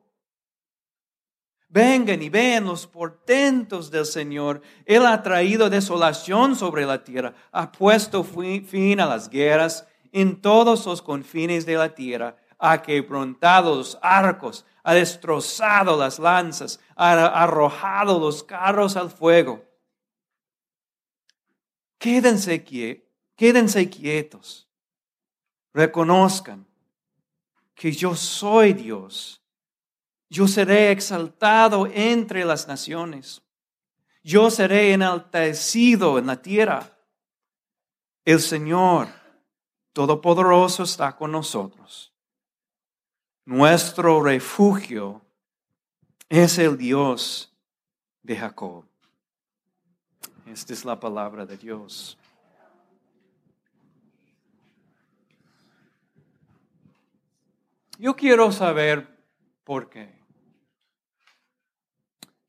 Vengan 1.68 2.22
y 2.22 2.28
vean 2.28 2.64
los 2.64 2.86
portentos 2.86 3.90
del 3.90 4.06
Señor. 4.06 4.62
Él 4.86 5.04
ha 5.04 5.22
traído 5.22 5.68
desolación 5.70 6.56
sobre 6.56 6.86
la 6.86 7.02
tierra, 7.02 7.34
ha 7.50 7.72
puesto 7.72 8.24
fin 8.24 9.00
a 9.00 9.06
las 9.06 9.28
guerras 9.28 9.86
en 10.12 10.40
todos 10.40 10.86
los 10.86 11.02
confines 11.02 11.66
de 11.66 11.74
la 11.74 11.94
tierra, 11.94 12.36
ha 12.58 12.80
quebrantado 12.80 13.74
los 13.74 13.98
arcos, 14.02 14.64
ha 14.84 14.94
destrozado 14.94 15.96
las 15.96 16.18
lanzas, 16.18 16.78
ha 16.94 17.42
arrojado 17.42 18.20
los 18.20 18.44
carros 18.44 18.96
al 18.96 19.10
fuego. 19.10 19.64
Quédense, 21.98 22.62
quédense 23.34 23.88
quietos, 23.88 24.68
reconozcan 25.72 26.66
que 27.74 27.90
yo 27.90 28.14
soy 28.14 28.74
Dios. 28.74 29.40
Yo 30.28 30.46
seré 30.46 30.92
exaltado 30.92 31.86
entre 31.92 32.44
las 32.44 32.66
naciones. 32.68 33.42
Yo 34.22 34.50
seré 34.50 34.92
enaltecido 34.92 36.18
en 36.18 36.26
la 36.26 36.40
tierra. 36.40 36.96
El 38.24 38.40
Señor 38.40 39.08
Todopoderoso 39.92 40.84
está 40.84 41.14
con 41.16 41.32
nosotros. 41.32 42.12
Nuestro 43.44 44.22
refugio 44.22 45.20
es 46.28 46.58
el 46.58 46.78
Dios 46.78 47.52
de 48.22 48.36
Jacob. 48.36 48.84
Esta 50.46 50.72
es 50.72 50.84
la 50.84 50.98
palabra 50.98 51.44
de 51.44 51.56
Dios. 51.56 52.16
Yo 57.98 58.16
quiero 58.16 58.50
saber 58.50 59.06
por 59.64 59.88
qué. 59.88 60.12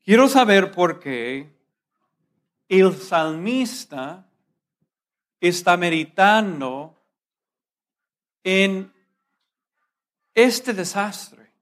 Quiero 0.02 0.28
saber 0.28 0.70
por 0.70 0.98
qué 1.00 1.54
el 2.68 2.94
salmista 2.96 4.28
está 5.40 5.76
meditando 5.76 6.93
en 8.44 8.92
este 10.34 10.72
desastre. 10.72 11.52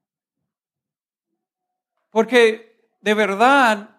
Porque 2.09 2.91
de 3.01 3.13
verdad 3.13 3.89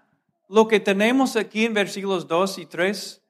lo 0.49 0.69
que 0.69 0.79
tenemos 0.79 1.35
aquí 1.35 1.65
en 1.65 1.75
versículos 1.75 2.29
2 2.29 2.59
y 2.59 2.67
3 2.67 3.23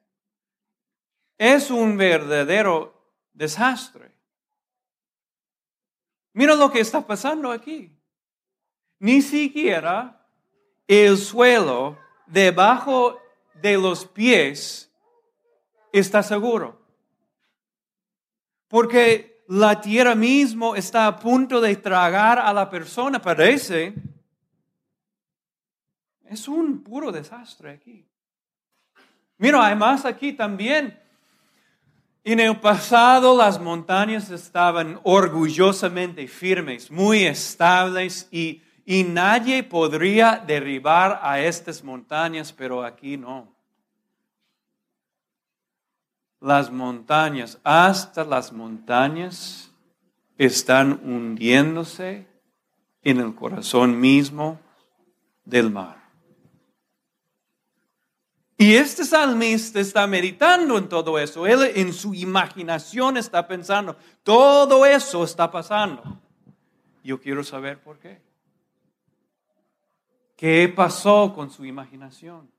es 1.37 1.71
un 1.71 1.97
verdadero 1.97 2.93
desastre. 3.33 4.11
Mira 6.33 6.55
lo 6.55 6.71
que 6.71 6.81
está 6.81 7.07
pasando 7.07 7.51
aquí. 7.51 7.91
Ni 8.99 9.21
siquiera 9.21 10.27
el 10.87 11.17
suelo 11.17 11.97
debajo 12.27 13.19
de 13.55 13.77
los 13.77 14.05
pies 14.05 14.91
está 15.91 16.21
seguro. 16.23 16.81
Porque 18.67 19.34
la 19.47 19.79
tierra 19.79 20.15
mismo 20.15 20.75
está 20.75 21.07
a 21.07 21.19
punto 21.19 21.61
de 21.61 21.75
tragar 21.75 22.39
a 22.39 22.51
la 22.53 22.69
persona, 22.69 23.21
parece. 23.21 23.93
Es 26.25 26.47
un 26.47 26.81
puro 26.83 27.11
desastre 27.11 27.71
aquí. 27.71 28.05
Mira, 29.37 29.65
además 29.65 30.05
aquí 30.05 30.33
también, 30.33 30.99
en 32.23 32.39
el 32.39 32.59
pasado 32.59 33.37
las 33.37 33.59
montañas 33.59 34.31
estaban 34.31 34.99
orgullosamente 35.03 36.27
firmes, 36.27 36.89
muy 36.89 37.25
estables 37.25 38.27
y, 38.31 38.63
y 38.85 39.03
nadie 39.03 39.61
podría 39.61 40.41
derribar 40.45 41.19
a 41.21 41.39
estas 41.39 41.83
montañas, 41.83 42.51
pero 42.51 42.83
aquí 42.83 43.17
no 43.17 43.54
las 46.45 46.71
montañas, 46.71 47.57
hasta 47.63 48.23
las 48.23 48.53
montañas, 48.53 49.71
están 50.37 51.01
hundiéndose 51.03 52.27
en 53.01 53.19
el 53.19 53.33
corazón 53.33 53.99
mismo 53.99 54.59
del 55.43 55.71
mar. 55.71 56.05
Y 58.59 58.75
este 58.75 59.05
salmista 59.05 59.79
está 59.79 60.05
meditando 60.05 60.77
en 60.77 60.87
todo 60.87 61.17
eso. 61.17 61.47
Él 61.47 61.71
en 61.75 61.91
su 61.91 62.13
imaginación 62.13 63.17
está 63.17 63.47
pensando, 63.47 63.97
todo 64.21 64.85
eso 64.85 65.23
está 65.23 65.49
pasando. 65.49 66.21
Yo 67.03 67.19
quiero 67.19 67.43
saber 67.43 67.81
por 67.81 67.97
qué. 67.97 68.21
¿Qué 70.35 70.71
pasó 70.73 71.33
con 71.33 71.49
su 71.49 71.65
imaginación? 71.65 72.54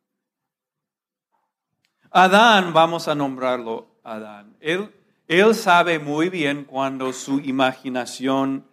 Adán, 2.18 2.72
vamos 2.72 3.08
a 3.08 3.14
nombrarlo 3.14 3.88
Adán. 4.02 4.56
Él, 4.60 4.90
él 5.28 5.54
sabe 5.54 5.98
muy 5.98 6.30
bien 6.30 6.64
cuando 6.64 7.12
su 7.12 7.40
imaginación 7.40 8.66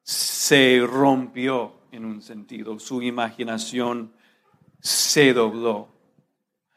se 0.00 0.80
rompió 0.82 1.74
en 1.92 2.06
un 2.06 2.22
sentido, 2.22 2.78
su 2.78 3.02
imaginación 3.02 4.14
se 4.80 5.34
dobló. 5.34 5.88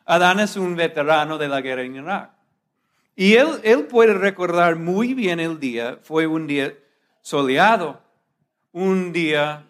Adán 0.03 0.41
es 0.41 0.57
un 0.57 0.75
veterano 0.75 1.37
de 1.37 1.47
la 1.47 1.61
guerra 1.61 1.83
en 1.83 1.95
Irak. 1.95 2.33
Y 3.15 3.35
él, 3.35 3.61
él 3.63 3.85
puede 3.85 4.13
recordar 4.13 4.75
muy 4.75 5.13
bien 5.13 5.39
el 5.39 5.57
día, 5.57 5.99
fue 6.03 6.27
un 6.27 6.47
día 6.47 6.73
soleado, 7.21 8.01
un 8.73 9.13
día 9.13 9.65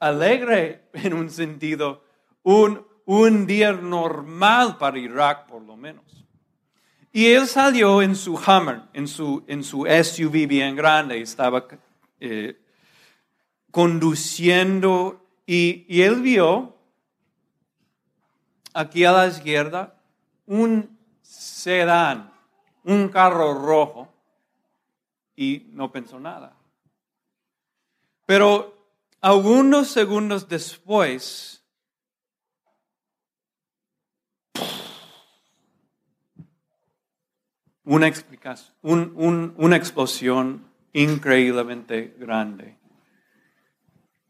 alegre 0.00 0.82
en 0.92 1.14
un 1.14 1.30
sentido, 1.30 2.04
un, 2.42 2.86
un 3.06 3.46
día 3.46 3.72
normal 3.72 4.78
para 4.78 4.98
Irak 4.98 5.46
por 5.46 5.62
lo 5.62 5.76
menos. 5.76 6.04
Y 7.12 7.26
él 7.26 7.46
salió 7.46 8.02
en 8.02 8.16
su 8.16 8.34
Hummer, 8.34 8.82
en 8.92 9.06
su, 9.06 9.44
en 9.46 9.62
su 9.62 9.86
SUV 9.86 10.48
bien 10.48 10.74
grande, 10.74 11.20
estaba 11.20 11.66
eh, 12.18 12.60
conduciendo 13.70 15.24
y, 15.46 15.84
y 15.88 16.02
él 16.02 16.22
vio 16.22 16.76
aquí 18.72 19.04
a 19.04 19.12
la 19.12 19.28
izquierda 19.28 20.00
un 20.46 20.98
sedán, 21.22 22.32
un 22.82 23.08
carro 23.08 23.54
rojo, 23.54 24.08
y 25.36 25.66
no 25.70 25.90
pensó 25.90 26.20
nada. 26.20 26.56
Pero 28.26 28.88
algunos 29.20 29.88
segundos 29.88 30.48
después, 30.48 31.63
una, 37.84 38.08
explicación, 38.08 38.72
una 39.56 39.76
explosión 39.76 40.66
increíblemente 40.92 42.16
grande. 42.18 42.78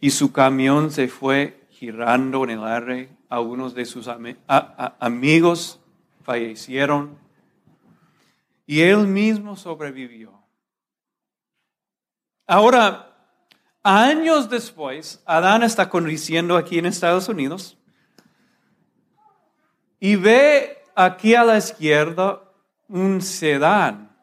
Y 0.01 0.11
su 0.11 0.33
camión 0.33 0.91
se 0.91 1.09
fue 1.09 1.67
girando 1.71 2.45
en 2.45 2.51
el 2.51 2.65
aire. 2.65 3.17
Algunos 3.29 3.75
de 3.75 3.85
sus 3.85 4.09
amigos 4.49 5.81
fallecieron. 6.23 7.19
Y 8.67 8.81
él 8.81 9.07
mismo 9.07 9.57
sobrevivió. 9.57 10.33
Ahora, 12.47 13.17
años 13.83 14.51
después, 14.51 15.23
Adán 15.25 15.63
está 15.63 15.89
conduciendo 15.89 16.57
aquí 16.57 16.79
en 16.79 16.87
Estados 16.87 17.29
Unidos 17.29 17.79
y 20.05 20.17
ve 20.17 20.83
aquí 20.95 21.35
a 21.35 21.45
la 21.45 21.57
izquierda 21.57 22.43
un 22.89 23.23
sedán 23.23 24.15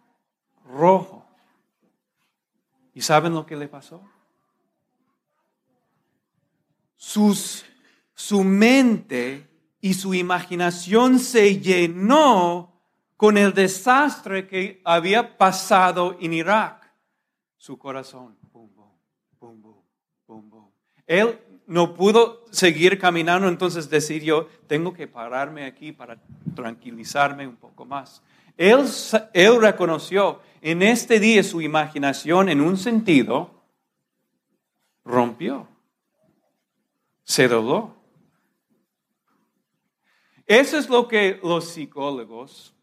rojo. 0.64 1.26
¿Y 2.94 3.02
saben 3.02 3.34
lo 3.34 3.48
que 3.48 3.56
le 3.56 3.68
pasó? 3.68 4.00
Sus, 6.96 7.66
su 8.14 8.44
mente 8.44 9.50
y 9.80 9.96
su 9.96 10.14
imaginación 10.14 11.18
se 11.18 11.60
llenó 11.60 12.80
con 13.18 13.40
el 13.40 13.52
desastre 13.52 14.48
que 14.48 14.84
había 14.86 15.36
pasado 15.36 16.16
en 16.20 16.34
Irak. 16.34 16.94
Su 17.58 17.80
corazón, 17.80 18.38
Él 21.08 21.40
no 21.66 21.96
pudo 21.96 22.41
seguir 22.52 23.00
caminando, 23.00 23.48
entonces 23.48 23.90
decidió, 23.90 24.48
tengo 24.68 24.94
que 24.94 25.08
pararme 25.08 25.66
aquí 25.66 25.92
para 25.92 26.18
tranquilizarme 26.54 27.48
un 27.48 27.56
poco 27.56 27.86
más. 27.86 28.22
Él, 28.58 28.86
reconoció 29.60 30.42
en 30.62 30.84
este 30.84 31.20
día 31.20 31.42
su 31.44 31.62
imaginación 31.62 32.50
en 32.50 32.62
un 32.62 32.78
sentido 32.78 33.50
rompió. 35.04 35.68
se 37.24 37.48
dobló. 37.48 37.96
Eso 40.46 40.78
es 40.78 40.90
lo 40.90 41.08
que 41.08 41.40
los 41.42 41.70
psicólogos 41.70 42.76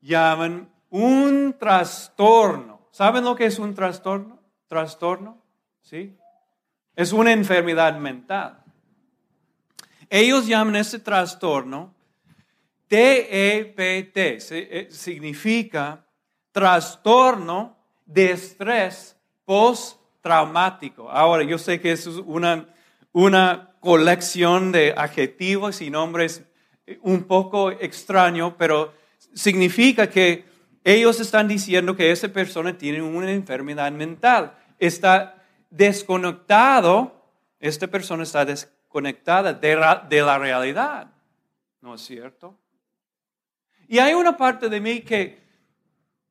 llaman 0.00 0.68
un 0.90 1.54
trastorno. 1.58 2.88
¿Saben 2.90 3.24
lo 3.24 3.36
que 3.36 3.46
es 3.46 3.58
un 3.58 3.72
trastorno? 3.74 4.40
Trastorno, 4.66 5.40
¿sí? 5.80 6.18
Es 6.94 7.12
una 7.12 7.32
enfermedad 7.32 7.96
mental. 7.98 8.58
Ellos 10.10 10.46
llaman 10.46 10.76
ese 10.76 10.98
trastorno 10.98 11.94
TEPT, 12.88 14.16
eh, 14.18 14.88
significa 14.90 16.04
trastorno 16.52 17.78
de 18.04 18.32
estrés 18.32 19.16
postraumático. 19.46 21.10
Ahora, 21.10 21.42
yo 21.44 21.56
sé 21.56 21.80
que 21.80 21.92
eso 21.92 22.10
es 22.10 22.16
una, 22.26 22.68
una 23.12 23.70
colección 23.80 24.72
de 24.72 24.92
adjetivos 24.94 25.80
y 25.80 25.88
nombres 25.88 26.44
un 27.00 27.24
poco 27.24 27.70
extraño, 27.70 28.56
pero 28.58 28.92
significa 29.32 30.10
que 30.10 30.44
ellos 30.84 31.20
están 31.20 31.48
diciendo 31.48 31.96
que 31.96 32.10
esa 32.10 32.28
persona 32.28 32.76
tiene 32.76 33.00
una 33.00 33.30
enfermedad 33.30 33.90
mental. 33.92 34.52
Está 34.78 35.41
desconectado, 35.72 37.24
esta 37.58 37.86
persona 37.86 38.22
está 38.22 38.44
desconectada 38.44 39.54
de, 39.54 39.74
la 40.22 40.38
realidad. 40.38 41.10
¿No 41.80 41.94
es 41.94 42.02
cierto? 42.02 42.56
Y 43.88 43.98
hay 43.98 44.14
una 44.14 44.36
parte 44.36 44.68
de 44.68 44.80
mí 44.80 45.00
que, 45.00 45.42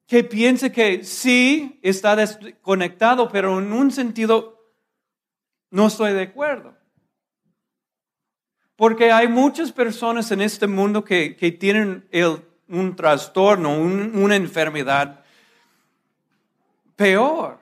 que 0.06 0.24
piensa 0.24 0.72
que 0.72 1.04
sí 1.04 1.80
está 1.82 2.16
desconectado, 2.16 3.28
pero 3.30 3.60
en 3.60 3.74
un 3.74 3.92
sentido 3.92 4.72
no 5.72 5.88
estoy 5.88 6.14
de 6.14 6.24
acuerdo. 6.24 6.78
Porque 8.76 9.12
hay 9.12 9.28
muchas 9.28 9.72
personas 9.72 10.32
en 10.32 10.42
este 10.42 10.68
mundo 10.68 11.04
que, 11.04 11.36
que 11.36 11.52
tienen 11.52 12.08
un 12.68 12.96
trastorno, 12.96 13.76
una 13.78 14.36
enfermedad 14.36 15.24
peor. 16.96 17.61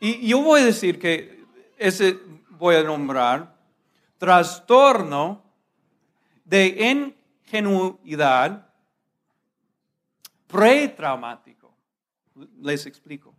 Y 0.00 0.26
yo 0.26 0.40
voy 0.40 0.62
a 0.62 0.64
decir 0.64 0.98
que 0.98 1.44
ese 1.76 2.18
voy 2.48 2.76
a 2.76 2.82
nombrar 2.82 3.54
trastorno 4.18 5.42
de 6.44 7.12
ingenuidad 7.52 8.66
pretraumático. 10.46 11.72
Les 12.60 12.86
explico. 12.86 13.34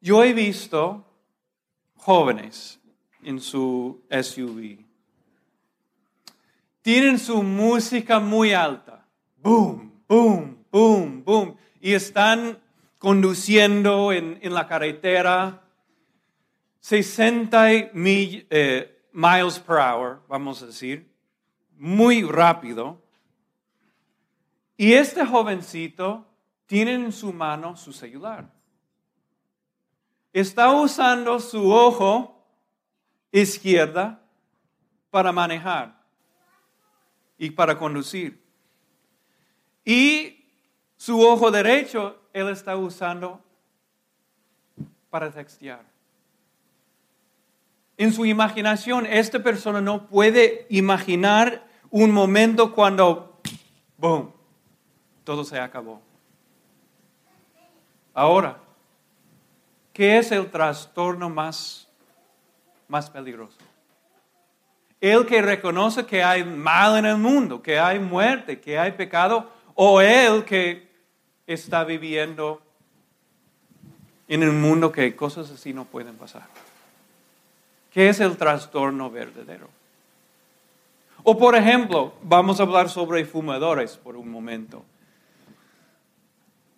Yo 0.00 0.22
he 0.22 0.32
visto 0.32 1.04
jóvenes 1.96 2.78
en 3.22 3.40
su 3.40 4.04
SUV. 4.10 4.84
Tienen 6.82 7.18
su 7.18 7.42
música 7.42 8.20
muy 8.20 8.52
alta. 8.52 9.06
Boom, 9.36 10.04
boom, 10.08 10.64
boom, 10.70 11.24
boom. 11.24 11.56
Y 11.80 11.94
están 11.94 12.61
conduciendo 13.02 14.12
en, 14.12 14.38
la 14.54 14.68
carretera 14.68 15.64
60 16.78 17.90
mil, 17.94 18.46
eh, 18.48 19.08
miles 19.12 19.58
per 19.58 19.78
hour, 19.78 20.22
vamos 20.28 20.62
a 20.62 20.66
decir, 20.66 21.12
muy 21.76 22.22
rápido. 22.22 23.02
Y 24.76 24.92
este 24.92 25.26
jovencito 25.26 26.28
tiene 26.66 26.92
en 26.92 27.10
su 27.10 27.32
mano 27.32 27.76
su 27.76 27.92
celular. 27.92 28.48
Está 30.32 30.70
usando 30.70 31.40
su 31.40 31.72
ojo 31.72 32.46
izquierda 33.32 34.22
para 35.10 35.32
manejar 35.32 36.06
y 37.36 37.50
para 37.50 37.76
conducir. 37.76 38.40
Y 39.84 40.41
su 41.02 41.20
ojo 41.20 41.50
derecho 41.50 42.16
él 42.32 42.48
está 42.48 42.76
usando 42.76 43.40
para 45.10 45.32
textear. 45.32 45.82
En 47.96 48.12
su 48.12 48.24
imaginación, 48.24 49.06
esta 49.06 49.42
persona 49.42 49.80
no 49.80 50.06
puede 50.06 50.64
imaginar 50.70 51.66
un 51.90 52.12
momento 52.12 52.72
cuando, 52.72 53.40
boom, 53.96 54.32
todo 55.24 55.42
se 55.42 55.58
acabó. 55.58 56.00
Ahora, 58.14 58.58
¿qué 59.92 60.18
es 60.18 60.30
el 60.30 60.52
trastorno 60.52 61.28
más 61.28 61.88
más 62.86 63.08
peligroso. 63.08 63.56
El 65.00 65.24
que 65.24 65.40
reconoce 65.40 66.04
que 66.04 66.22
hay 66.22 66.44
mal 66.44 66.98
en 66.98 67.06
el 67.06 67.16
mundo, 67.16 67.60
que 67.62 67.78
hay 67.78 67.98
muerte, 67.98 68.60
que 68.60 68.78
hay 68.78 68.92
pecado, 68.92 69.50
o 69.74 70.00
el 70.00 70.44
que 70.44 70.91
está 71.52 71.84
viviendo 71.84 72.60
en 74.28 74.48
un 74.48 74.60
mundo 74.60 74.90
que 74.92 75.14
cosas 75.14 75.50
así 75.50 75.72
no 75.72 75.84
pueden 75.84 76.16
pasar. 76.16 76.46
¿Qué 77.92 78.08
es 78.08 78.20
el 78.20 78.36
trastorno 78.36 79.10
verdadero? 79.10 79.68
O 81.22 81.38
por 81.38 81.54
ejemplo, 81.54 82.14
vamos 82.22 82.58
a 82.58 82.64
hablar 82.64 82.88
sobre 82.88 83.24
fumadores 83.24 83.96
por 83.96 84.16
un 84.16 84.30
momento. 84.30 84.84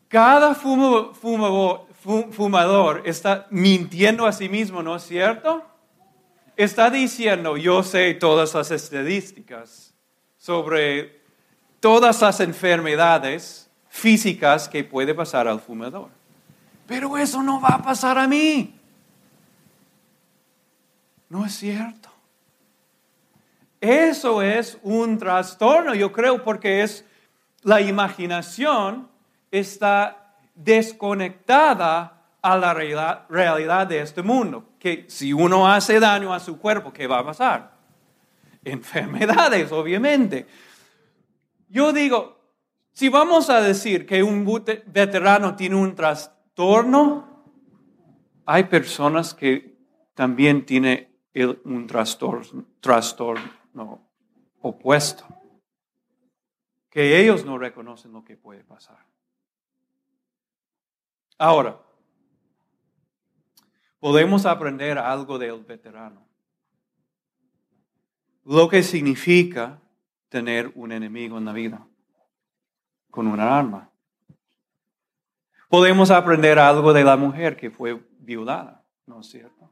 Cada 0.08 0.54
fumador 0.54 1.86
está 3.04 3.46
mintiendo 3.50 4.26
a 4.26 4.32
sí 4.32 4.48
mismo, 4.48 4.82
¿no 4.82 4.96
es 4.96 5.04
cierto? 5.04 5.64
está 6.56 6.90
diciendo, 6.90 7.56
yo 7.56 7.82
sé 7.82 8.14
todas 8.14 8.54
las 8.54 8.70
estadísticas 8.70 9.94
sobre 10.38 11.20
todas 11.80 12.20
las 12.20 12.40
enfermedades 12.40 13.63
físicas 13.94 14.68
que 14.68 14.82
puede 14.82 15.14
pasar 15.14 15.46
al 15.46 15.60
fumador. 15.60 16.08
Pero 16.84 17.16
eso 17.16 17.44
no 17.44 17.60
va 17.60 17.68
a 17.68 17.82
pasar 17.82 18.18
a 18.18 18.26
mí. 18.26 18.74
No 21.28 21.46
es 21.46 21.54
cierto. 21.54 22.10
Eso 23.80 24.42
es 24.42 24.78
un 24.82 25.16
trastorno, 25.16 25.94
yo 25.94 26.12
creo, 26.12 26.42
porque 26.42 26.82
es 26.82 27.04
la 27.62 27.80
imaginación 27.80 29.08
está 29.52 30.34
desconectada 30.56 32.20
a 32.42 32.56
la 32.58 32.74
realidad 32.74 33.86
de 33.86 34.00
este 34.00 34.22
mundo 34.22 34.70
que 34.80 35.04
si 35.08 35.32
uno 35.32 35.72
hace 35.72 36.00
daño 36.00 36.34
a 36.34 36.40
su 36.40 36.58
cuerpo, 36.58 36.92
¿qué 36.92 37.06
va 37.06 37.20
a 37.20 37.24
pasar? 37.24 37.72
Enfermedades, 38.64 39.70
obviamente. 39.70 40.48
Yo 41.68 41.92
digo, 41.92 42.33
si 42.94 43.08
vamos 43.08 43.50
a 43.50 43.60
decir 43.60 44.06
que 44.06 44.22
un 44.22 44.44
veterano 44.86 45.56
tiene 45.56 45.74
un 45.74 45.96
trastorno, 45.96 47.44
hay 48.46 48.64
personas 48.64 49.34
que 49.34 49.76
también 50.14 50.64
tienen 50.64 51.08
un 51.64 51.88
trastorno, 51.88 52.64
trastorno 52.78 54.08
opuesto, 54.60 55.26
que 56.88 57.20
ellos 57.20 57.44
no 57.44 57.58
reconocen 57.58 58.12
lo 58.12 58.24
que 58.24 58.36
puede 58.36 58.62
pasar. 58.62 59.04
Ahora, 61.36 61.82
podemos 63.98 64.46
aprender 64.46 64.98
algo 64.98 65.36
del 65.36 65.64
veterano. 65.64 66.28
Lo 68.44 68.68
que 68.68 68.84
significa 68.84 69.82
tener 70.28 70.70
un 70.76 70.92
enemigo 70.92 71.38
en 71.38 71.44
la 71.46 71.52
vida 71.52 71.88
con 73.14 73.28
una 73.28 73.56
arma. 73.56 73.88
Podemos 75.68 76.10
aprender 76.10 76.58
algo 76.58 76.92
de 76.92 77.04
la 77.04 77.16
mujer 77.16 77.56
que 77.56 77.70
fue 77.70 78.02
violada, 78.18 78.82
¿no 79.06 79.20
es 79.20 79.28
cierto? 79.28 79.70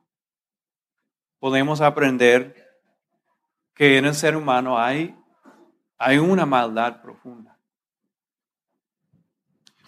Podemos 1.40 1.80
aprender 1.80 2.80
que 3.74 3.98
en 3.98 4.04
el 4.04 4.14
ser 4.14 4.36
humano 4.36 4.78
hay, 4.78 5.16
hay 5.98 6.18
una 6.18 6.46
maldad 6.46 7.02
profunda. 7.02 7.58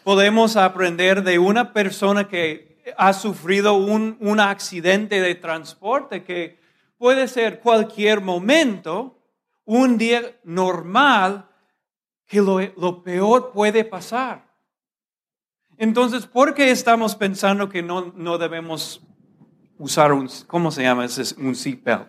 Podemos 0.02 0.56
aprender 0.56 1.22
de 1.22 1.38
una 1.38 1.72
persona 1.72 2.26
que 2.26 2.82
ha 2.98 3.12
sufrido 3.12 3.74
un, 3.74 4.40
accidente 4.40 5.20
de 5.20 5.36
transporte 5.36 6.24
que 6.24 6.58
puede 6.98 7.28
ser 7.28 7.60
cualquier 7.60 8.20
momento, 8.20 9.16
un 9.64 9.96
día 9.96 10.40
normal, 10.42 11.48
que 12.26 12.40
lo, 12.40 13.02
peor 13.02 13.52
puede 13.52 13.84
pasar. 13.84 14.52
Entonces, 15.76 16.26
¿por 16.26 16.54
qué 16.54 16.70
estamos 16.70 17.16
pensando 17.16 17.68
que 17.68 17.82
no, 17.82 18.12
no 18.14 18.38
debemos 18.38 19.02
usar 19.78 20.12
un, 20.12 20.28
¿cómo 20.46 20.70
se 20.70 20.82
llama? 20.82 21.06
Un 21.38 21.54
seatbelt. 21.54 22.08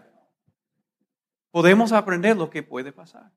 Podemos 1.51 1.91
aprender 1.91 2.37
lo 2.37 2.49
que 2.49 2.63
puede 2.63 2.91
pasar. 2.91 3.31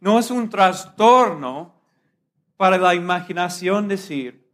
No 0.00 0.18
es 0.18 0.30
un 0.30 0.50
trastorno 0.50 1.80
para 2.56 2.76
la 2.76 2.94
imaginación 2.94 3.88
decir, 3.88 4.46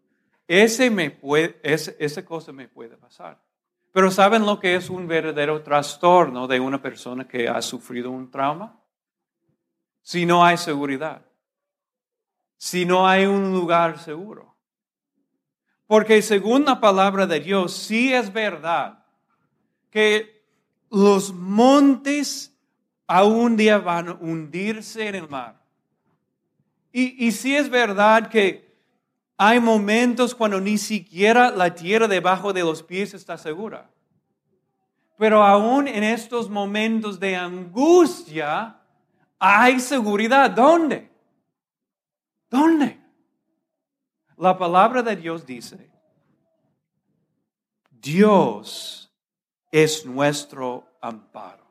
ese 0.46 0.90
me 0.90 1.10
puede, 1.10 1.58
ese, 1.62 1.96
esa 1.98 2.24
cosa 2.24 2.52
me 2.52 2.68
puede 2.68 2.96
pasar. 2.96 3.42
Pero 3.92 4.10
¿saben 4.10 4.46
lo 4.46 4.58
que 4.58 4.74
es 4.74 4.88
un 4.88 5.06
verdadero 5.06 5.62
trastorno 5.62 6.46
de 6.46 6.60
una 6.60 6.80
persona 6.80 7.26
que 7.26 7.48
ha 7.48 7.60
sufrido 7.60 8.10
un 8.10 8.30
trauma? 8.30 8.81
Si 10.02 10.26
no 10.26 10.44
hay 10.44 10.56
seguridad, 10.56 11.22
si 12.56 12.84
no 12.84 13.06
hay 13.06 13.24
un 13.24 13.52
lugar 13.52 13.98
seguro. 13.98 14.56
Porque 15.86 16.22
según 16.22 16.64
la 16.64 16.80
palabra 16.80 17.26
de 17.26 17.40
Dios, 17.40 17.72
sí 17.72 18.12
es 18.12 18.32
verdad 18.32 19.04
que 19.90 20.44
los 20.90 21.32
montes 21.32 22.56
a 23.06 23.24
un 23.24 23.56
día 23.56 23.78
van 23.78 24.08
a 24.08 24.12
hundirse 24.14 25.06
en 25.06 25.14
el 25.14 25.28
mar. 25.28 25.62
Y, 26.92 27.26
y 27.26 27.32
sí 27.32 27.54
es 27.54 27.68
verdad 27.68 28.28
que 28.28 28.72
hay 29.36 29.60
momentos 29.60 30.34
cuando 30.34 30.60
ni 30.60 30.78
siquiera 30.78 31.50
la 31.50 31.74
tierra 31.74 32.08
debajo 32.08 32.52
de 32.52 32.60
los 32.60 32.82
pies 32.82 33.14
está 33.14 33.36
segura. 33.36 33.90
Pero 35.18 35.42
aún 35.42 35.88
en 35.88 36.04
estos 36.04 36.48
momentos 36.48 37.20
de 37.20 37.36
angustia 37.36 38.81
hay 39.44 39.80
seguridad. 39.80 40.52
¿Dónde? 40.52 41.10
¿Dónde? 42.48 43.02
La 44.36 44.56
palabra 44.56 45.02
de 45.02 45.16
Dios 45.16 45.44
dice, 45.44 45.90
Dios 47.90 49.12
es 49.72 50.06
nuestro 50.06 50.86
amparo 51.00 51.66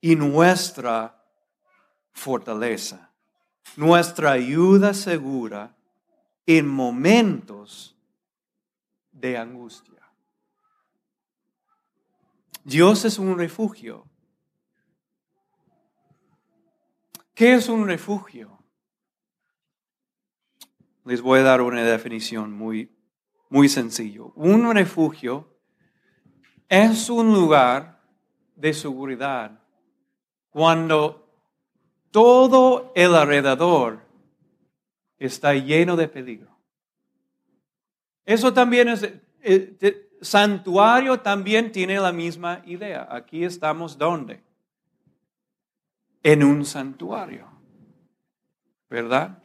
y 0.00 0.16
nuestra 0.16 1.22
fortaleza, 2.10 3.12
nuestra 3.76 4.32
ayuda 4.32 4.92
segura 4.92 5.76
en 6.46 6.66
momentos 6.66 7.96
de 9.12 9.38
angustia. 9.38 10.02
Dios 12.64 13.04
es 13.04 13.20
un 13.20 13.38
refugio. 13.38 14.04
¿Qué 17.38 17.54
es 17.54 17.68
un 17.68 17.86
refugio? 17.86 18.58
Les 21.04 21.22
voy 21.22 21.38
a 21.38 21.44
dar 21.44 21.60
una 21.60 21.84
definición 21.84 22.52
muy, 22.52 22.90
muy 23.48 23.68
sencillo. 23.68 24.32
Un 24.34 24.74
refugio 24.74 25.46
es 26.68 27.08
un 27.08 27.32
lugar 27.32 28.02
de 28.56 28.74
seguridad 28.74 29.56
cuando 30.50 31.32
todo 32.10 32.90
el 32.96 33.14
alrededor 33.14 34.00
está 35.16 35.54
lleno 35.54 35.94
de 35.94 36.08
peligro. 36.08 36.58
Eso 38.24 38.52
también 38.52 38.88
es, 38.88 39.12
eh, 39.42 40.10
santuario 40.20 41.20
también 41.20 41.70
tiene 41.70 42.00
la 42.00 42.10
misma 42.10 42.62
idea. 42.66 43.06
Aquí 43.08 43.44
estamos 43.44 43.96
¿dónde? 43.96 44.47
En 46.28 46.44
un 46.44 46.66
santuario. 46.66 47.48
¿Verdad? 48.90 49.42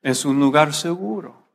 Es 0.00 0.24
un 0.24 0.40
lugar 0.40 0.72
seguro. 0.72 1.46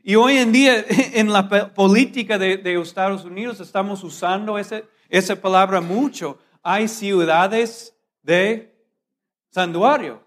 Y 0.00 0.14
hoy 0.14 0.36
en 0.36 0.52
día 0.52 0.84
en 1.14 1.32
la 1.32 1.48
política 1.74 2.38
de, 2.38 2.80
Estados 2.80 3.24
Unidos 3.24 3.58
estamos 3.58 4.04
usando 4.04 4.60
ese, 4.60 4.84
esa 5.08 5.34
palabra 5.34 5.80
mucho. 5.80 6.38
Hay 6.62 6.86
ciudades 6.86 7.96
de 8.22 8.80
santuario, 9.50 10.22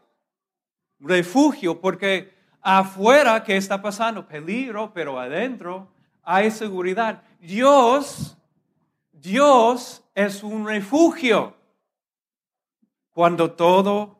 refugio, 1.00 1.80
porque 1.80 2.34
afuera, 2.60 3.42
¿qué 3.46 3.56
está 3.56 3.82
pasando? 3.82 4.28
Peligro, 4.28 4.92
pero 4.94 5.18
adentro 5.18 5.90
hay 6.22 6.52
seguridad. 6.52 7.24
Dios, 7.40 8.38
Dios 9.14 10.04
es 10.16 10.44
un 10.44 10.68
refugio 10.68 11.56
cuando 13.20 13.52
todo 13.52 14.18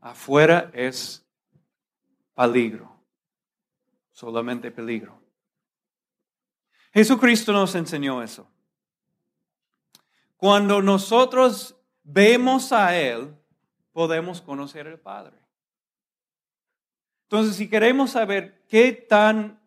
afuera 0.00 0.70
es 0.72 1.22
peligro, 2.34 2.90
solamente 4.10 4.70
peligro. 4.70 5.20
Jesucristo 6.94 7.52
nos 7.52 7.74
enseñó 7.74 8.22
eso. 8.22 8.48
Cuando 10.38 10.80
nosotros 10.80 11.76
vemos 12.04 12.72
a 12.72 12.96
Él, 12.96 13.36
podemos 13.92 14.40
conocer 14.40 14.86
al 14.86 14.98
Padre. 14.98 15.36
Entonces, 17.24 17.56
si 17.56 17.68
queremos 17.68 18.12
saber 18.12 18.64
qué 18.66 18.92
tan 18.92 19.60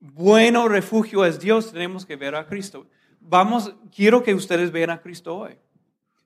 bueno 0.00 0.66
refugio 0.66 1.24
es 1.24 1.38
Dios, 1.38 1.70
tenemos 1.70 2.04
que 2.04 2.16
ver 2.16 2.34
a 2.34 2.44
Cristo. 2.44 2.88
Vamos, 3.20 3.72
quiero 3.94 4.24
que 4.24 4.34
ustedes 4.34 4.72
vean 4.72 4.90
a 4.90 5.00
Cristo 5.00 5.36
hoy. 5.36 5.56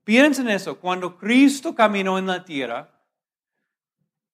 Piensen 0.06 0.48
eso, 0.48 0.78
cuando 0.78 1.18
Cristo 1.18 1.74
caminó 1.74 2.16
en 2.16 2.28
la 2.28 2.44
tierra, 2.44 2.96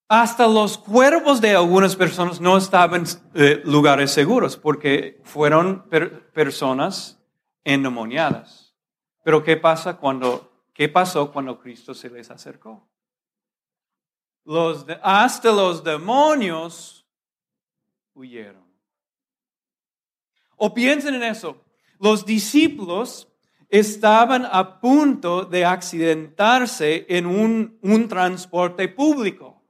hasta 0.07 0.47
los 0.47 0.77
cuerpos 0.77 1.41
de 1.41 1.57
algunas 1.57 1.97
personas 1.97 2.43
no 2.43 2.59
estaban 2.59 3.07
en 3.07 3.43
eh, 3.43 3.63
lugares 3.65 4.11
seguros 4.11 4.59
porque 4.59 5.23
fueron 5.25 5.89
personas 6.35 7.19
endemoniadas. 7.65 8.77
Pero 9.25 9.43
¿qué 9.43 9.57
pasa 9.57 9.97
cuando 9.97 10.53
qué 10.75 10.91
pasó 10.91 11.33
cuando 11.33 11.59
Cristo 11.59 11.95
se 11.95 12.11
les 12.11 12.31
acercó? 12.31 12.87
Los 14.45 14.85
hasta 15.03 15.53
los 15.53 15.83
demonios 15.83 17.09
huyeron. 18.13 18.71
O 20.57 20.75
piensen 20.75 21.15
en 21.15 21.23
eso. 21.23 21.65
Los 21.99 22.27
discípulos 22.27 23.32
estaban 23.73 24.47
a 24.53 24.81
punto 24.81 25.47
de 25.47 25.65
accidentarse 25.65 27.07
en 27.09 27.25
un, 27.25 27.79
un 27.81 28.07
transporte 28.07 28.87
público. 28.87 29.63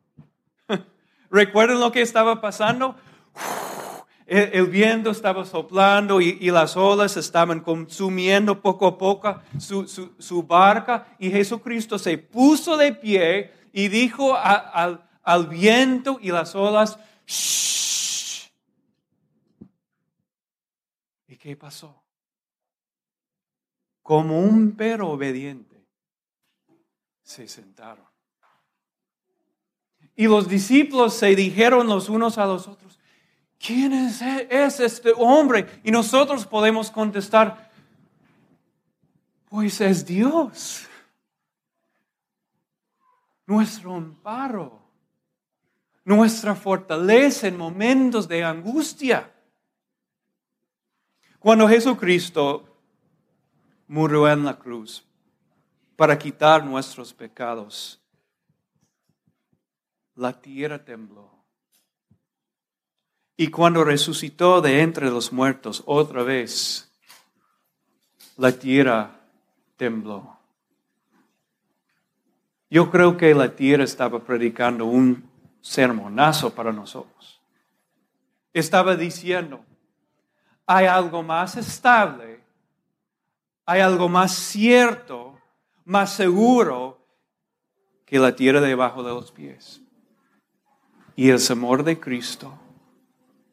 ¿Recuerdan 1.30 1.78
lo 1.78 1.92
que 1.92 2.02
estaba 2.02 2.40
pasando? 2.40 2.96
El, 4.26 4.68
viento 4.68 5.10
estaba 5.10 5.44
soplando 5.44 6.20
y, 6.20 6.50
las 6.50 6.76
olas 6.76 7.18
estaban 7.18 7.60
consumiendo 7.60 8.62
poco 8.62 8.86
a 8.86 8.96
poco 8.96 9.42
su, 9.58 9.86
su, 9.86 10.42
barca 10.44 11.06
y 11.18 11.30
Jesucristo 11.30 11.98
se 11.98 12.16
puso 12.16 12.78
de 12.78 12.94
pie 12.94 13.52
y 13.74 13.88
dijo 13.88 14.34
al, 14.34 15.04
al 15.22 15.46
viento 15.48 16.18
y 16.22 16.30
las 16.30 16.54
olas, 16.54 16.98
Shh. 17.26 18.48
¿y 21.28 21.36
qué 21.36 21.54
pasó? 21.54 22.01
Como 24.12 24.40
un 24.40 24.72
perro 24.72 25.08
obediente, 25.08 25.86
se 27.22 27.48
sentaron. 27.48 28.04
Y 30.14 30.26
los 30.26 30.46
discípulos 30.46 31.14
se 31.14 31.34
dijeron 31.34 31.86
los 31.86 32.10
unos 32.10 32.36
a 32.36 32.44
los 32.44 32.68
otros, 32.68 33.00
¿quién 33.58 33.94
es, 33.94 34.20
este 34.80 35.14
hombre? 35.16 35.80
Y 35.82 35.90
nosotros 35.90 36.44
podemos 36.44 36.90
contestar, 36.90 37.70
pues 39.48 39.80
es 39.80 40.04
Dios, 40.04 40.86
nuestro 43.46 43.94
amparo, 43.94 44.78
nuestra 46.04 46.54
fortaleza 46.54 47.48
en 47.48 47.56
momentos 47.56 48.28
de 48.28 48.44
angustia. 48.44 49.32
Cuando 51.38 51.66
Jesucristo 51.66 52.71
murió 53.92 54.26
en 54.26 54.42
la 54.42 54.58
cruz 54.58 55.04
para 55.96 56.18
quitar 56.18 56.64
nuestros 56.64 57.12
pecados, 57.12 58.00
la 60.14 60.32
tierra 60.32 60.82
tembló. 60.82 61.30
Y 63.36 63.48
cuando 63.48 63.84
resucitó 63.84 64.62
de 64.62 64.80
entre 64.80 65.10
los 65.10 65.30
muertos 65.30 65.82
otra 65.84 66.22
vez, 66.22 66.90
la 68.38 68.50
tierra 68.50 69.10
tembló. 69.76 70.38
Yo 72.70 72.90
creo 72.90 73.18
que 73.18 73.34
la 73.34 73.54
tierra 73.54 73.84
estaba 73.84 74.24
predicando 74.24 74.86
un 74.86 75.28
sermonazo 75.60 76.54
para 76.54 76.72
nosotros. 76.72 77.42
Estaba 78.54 78.96
diciendo, 78.96 79.62
hay 80.64 80.86
algo 80.86 81.22
más 81.22 81.58
estable, 81.58 82.41
hay 83.64 83.80
algo 83.80 84.08
más 84.08 84.32
cierto, 84.32 85.38
más 85.84 86.12
seguro 86.14 87.06
que 88.04 88.18
la 88.18 88.34
tierra 88.34 88.60
debajo 88.60 89.02
de 89.02 89.10
los 89.10 89.32
pies 89.32 89.80
y 91.16 91.30
el 91.30 91.40
amor 91.50 91.84
de 91.84 91.98
Cristo 91.98 92.58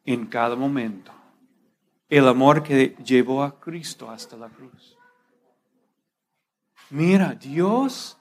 en 0.05 0.26
cada 0.26 0.55
momento. 0.55 1.12
El 2.10 2.28
amor 2.28 2.64
que 2.64 2.95
llevó 3.03 3.43
a 3.43 3.60
Cristo 3.60 4.10
hasta 4.10 4.36
la 4.36 4.49
cruz. 4.49 4.97
Mira, 6.89 7.36
Dios 7.36 8.18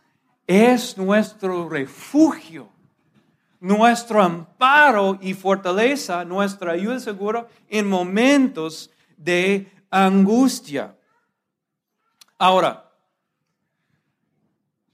es 0.47 0.99
nuestro 0.99 1.69
refugio. 1.69 2.69
nuestro 3.61 4.23
amparo 4.23 5.19
y 5.21 5.35
fortaleza, 5.35 6.25
nuestra 6.25 6.73
ayuda 6.73 7.01
segura 7.01 7.49
en 7.69 7.89
momentos 7.89 8.91
de 9.17 9.71
angustia. 9.91 10.98
Ahora, 12.39 12.89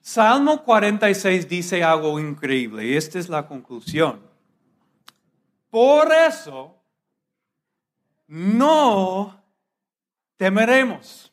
Salmo 0.01 0.64
46 0.64 1.49
dice 1.49 1.84
algo 1.84 2.18
increíble 2.18 2.86
y 2.86 2.97
esta 2.97 3.18
es 3.18 3.28
la 3.28 3.47
conclusión. 3.47 4.20
Por 5.70 6.12
eso, 6.12 6.76
no 8.26 9.42
temeremos. 10.36 11.30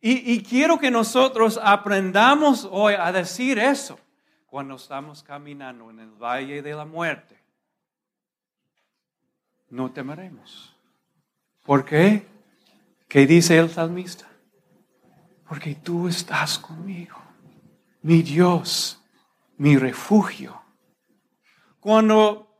Y, 0.00 0.42
quiero 0.42 0.78
que 0.78 0.90
nosotros 0.92 1.58
aprendamos 1.60 2.68
hoy 2.70 2.94
a 2.94 3.10
decir 3.10 3.58
eso 3.58 3.98
cuando 4.46 4.76
estamos 4.76 5.24
caminando 5.24 5.90
en 5.90 5.98
el 5.98 6.10
valle 6.10 6.62
de 6.62 6.74
la 6.74 6.84
muerte. 6.84 7.36
No 9.70 9.90
temeremos. 9.90 10.74
¿Por 11.64 11.84
qué? 11.84 12.26
¿Qué 13.08 13.26
dice 13.26 13.58
el 13.58 13.70
salmista? 13.70 14.27
Porque 15.48 15.76
tú 15.76 16.08
estás 16.08 16.58
conmigo, 16.58 17.16
mi 18.02 18.22
Dios, 18.22 19.02
mi 19.56 19.78
refugio. 19.78 20.60
Cuando, 21.80 22.54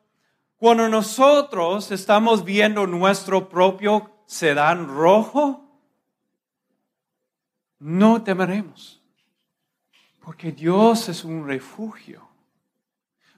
cuando 0.56 0.88
nosotros 0.88 1.90
estamos 1.90 2.44
viendo 2.44 2.86
nuestro 2.86 3.50
propio 3.50 4.22
sedán 4.26 4.88
rojo, 4.88 5.68
no 7.78 8.22
temeremos, 8.22 9.02
porque 10.20 10.50
Dios 10.50 11.10
es 11.10 11.24
un 11.24 11.46
refugio. 11.46 12.26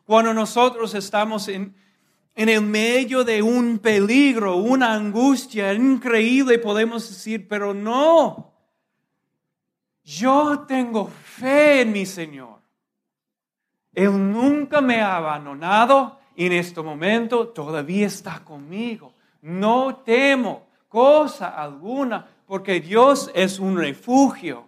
Cuando 0.04 0.32
nosotros 0.32 0.94
estamos 0.94 1.48
en, 1.48 1.74
en 2.36 2.48
el 2.48 2.62
medio 2.62 3.24
de 3.24 3.42
un 3.42 3.80
peligro, 3.80 4.56
una 4.56 4.94
angustia 4.94 5.72
increíble, 5.74 6.58
podemos 6.60 7.08
decir, 7.08 7.48
pero 7.48 7.74
no, 7.74 8.50
yo 10.18 10.60
tengo 10.66 11.06
fe 11.06 11.82
en 11.82 11.92
mi 11.92 12.06
Señor. 12.06 12.58
Él 13.92 14.10
nunca 14.32 14.80
me 14.80 15.00
ha 15.00 15.16
abandonado 15.16 16.18
y 16.36 16.46
en 16.46 16.52
este 16.52 16.80
momento 16.82 17.48
todavía 17.48 18.06
está 18.06 18.44
conmigo. 18.44 19.12
No 19.42 19.96
temo 19.96 20.66
cosa 20.88 21.48
alguna 21.48 22.26
porque 22.46 22.80
Dios 22.80 23.30
es 23.34 23.58
un 23.58 23.76
refugio 23.76 24.64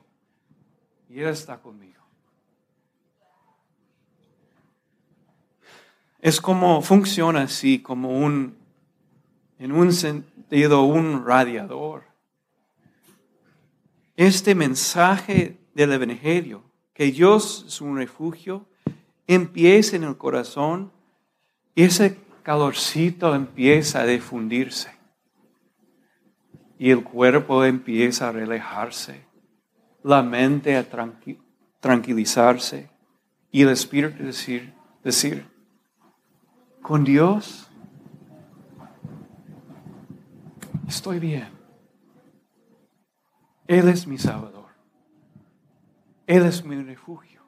y 1.09 1.20
Él 1.20 1.28
está 1.28 1.59
conmigo. 1.59 1.93
es 6.22 6.40
como 6.40 6.80
funciona 6.82 7.43
así, 7.43 7.80
como 7.80 8.11
un, 8.11 8.57
en 9.59 9.72
un 9.72 9.93
sentido, 9.93 10.84
un 10.84 11.26
radiador. 11.26 12.05
Este 14.17 14.55
mensaje 14.55 15.59
del 15.75 15.93
Evangelio, 15.93 16.63
que 16.93 17.11
Dios 17.11 17.65
es 17.67 17.81
un 17.81 17.97
refugio, 17.97 18.67
empieza 19.27 19.97
en 19.97 20.05
el 20.05 20.17
corazón 20.17 20.93
y 21.75 21.85
ese 21.85 22.19
calorcito 22.43 23.35
empieza 23.35 24.03
a 24.03 24.07
difundirse. 24.07 24.91
Y 26.79 26.91
el 26.91 27.03
cuerpo 27.03 27.65
empieza 27.65 28.29
a 28.29 28.33
relajarse, 28.33 29.25
la 30.03 30.23
mente 30.23 30.77
a 30.77 30.87
tranquilizarse 31.81 32.91
y 33.51 33.63
el 33.63 33.71
espíritu 33.71 34.25
decir, 34.25 34.75
decir, 35.03 35.47
con 36.83 37.05
Dios, 37.05 37.71
estoy 40.89 41.21
bien. 41.21 41.62
Él 43.73 43.89
es 43.89 44.07
mi 44.07 44.18
Salvador. 44.18 44.66
Él 46.27 46.45
es 46.45 46.62
mi 46.62 46.77
refugio. 46.77 47.41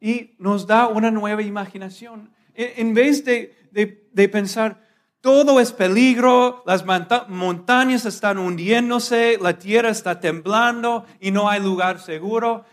Y 0.00 0.34
nos 0.38 0.66
da 0.66 0.88
una 0.88 1.10
nueva 1.10 1.42
imaginación. 1.42 2.32
En 2.54 2.94
vez 2.94 3.22
de, 3.24 3.54
de, 3.70 4.28
pensar, 4.30 4.82
todo 5.20 5.60
es 5.60 5.72
peligro, 5.72 6.62
las 6.66 6.84
montañas 7.28 8.06
están 8.06 8.38
hundiéndose, 8.38 9.38
la 9.40 9.58
tierra 9.58 9.90
está 9.90 10.20
temblando 10.20 11.04
y 11.20 11.30
no 11.30 11.50
hay 11.50 11.60
lugar 11.60 12.00
seguro, 12.00 12.64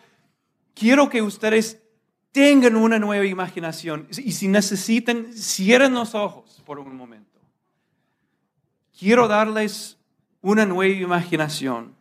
quiero 0.74 1.10
que 1.10 1.22
ustedes 1.22 1.82
tengan 2.32 2.78
una 2.78 2.98
nueva 2.98 3.26
imaginación 3.26 4.08
y 4.12 4.32
si 4.32 4.48
necesitan, 4.48 5.34
cierren 5.34 5.94
los 5.94 6.16
ojos 6.16 6.62
por 6.66 6.80
un 6.80 6.96
momento. 6.96 7.40
Quiero 8.98 9.28
darles 9.28 9.99
una 10.42 10.66
nueva 10.66 10.94
imaginación. 10.94 11.96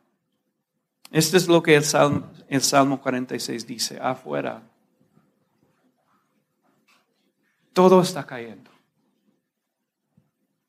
Esto 1.11 1.37
es 1.37 1.49
lo 1.49 1.63
que 1.63 1.77
el 1.77 1.85
Salmo, 1.85 2.31
el 2.49 2.63
Salmo 2.63 3.01
46 3.01 3.67
dice, 3.67 3.99
afuera. 4.01 4.63
Todo 7.73 8.03
está 8.03 8.27
cayendo. 8.27 8.71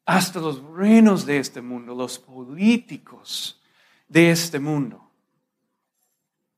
Hasta 0.06 0.40
los 0.40 0.64
reinos 0.64 1.26
de 1.26 1.40
este 1.40 1.62
mundo, 1.62 1.94
los 1.94 2.18
políticos 2.18 3.62
de 4.08 4.32
este 4.32 4.60
mundo, 4.60 5.10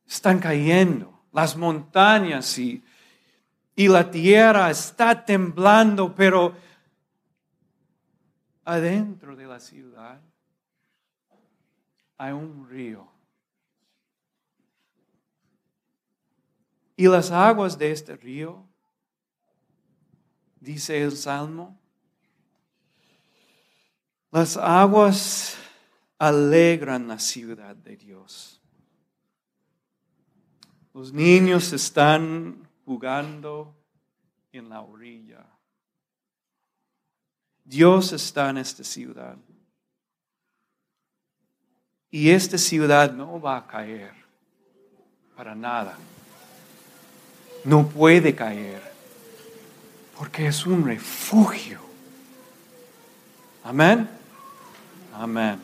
están 0.08 0.40
cayendo. 0.40 1.22
Las 1.34 1.56
montañas 1.56 2.58
y 2.58 2.84
y 3.76 3.88
la 3.88 4.12
tierra 4.12 4.70
está 4.70 5.26
temblando, 5.26 6.14
pero 6.14 6.54
adentro 8.64 9.36
de 9.36 9.46
la 9.46 9.60
ciudad 9.60 10.22
hay 12.22 12.34
un 12.34 12.70
río. 12.70 13.08
Y 16.96 17.08
las 17.08 17.32
aguas 17.32 17.80
de 17.80 17.92
este 17.92 18.16
río, 18.16 18.64
dice 20.60 21.02
el 21.02 21.18
Salmo, 21.18 21.82
las 24.30 24.56
aguas 24.56 25.58
alegran 26.20 27.08
la 27.08 27.18
ciudad 27.18 27.76
de 27.76 27.98
Dios. 27.98 28.62
Los 30.94 31.12
niños 31.12 31.74
están 31.74 32.70
jugando 32.86 33.76
en 34.52 34.70
la 34.70 34.82
orilla. 34.82 35.44
Dios 37.64 38.14
está 38.14 38.52
en 38.52 38.60
esta 38.60 38.84
ciudad. 38.84 39.40
Y 42.12 42.30
esta 42.30 42.58
ciudad 42.58 43.14
no 43.14 43.40
va 43.40 43.56
a 43.58 43.66
caer 43.66 44.12
para 45.36 45.56
nada. 45.56 45.98
No 47.64 47.88
puede 47.88 48.36
caer 48.36 48.82
porque 50.18 50.48
es 50.48 50.66
un 50.66 50.86
refugio. 50.86 51.80
Amén. 53.64 54.10
Amén. 55.14 55.58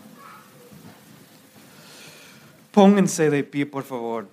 Pónganse 2.71 3.29
de 3.29 3.43
pie, 3.43 3.65
por 3.65 3.83
favor. 3.83 4.29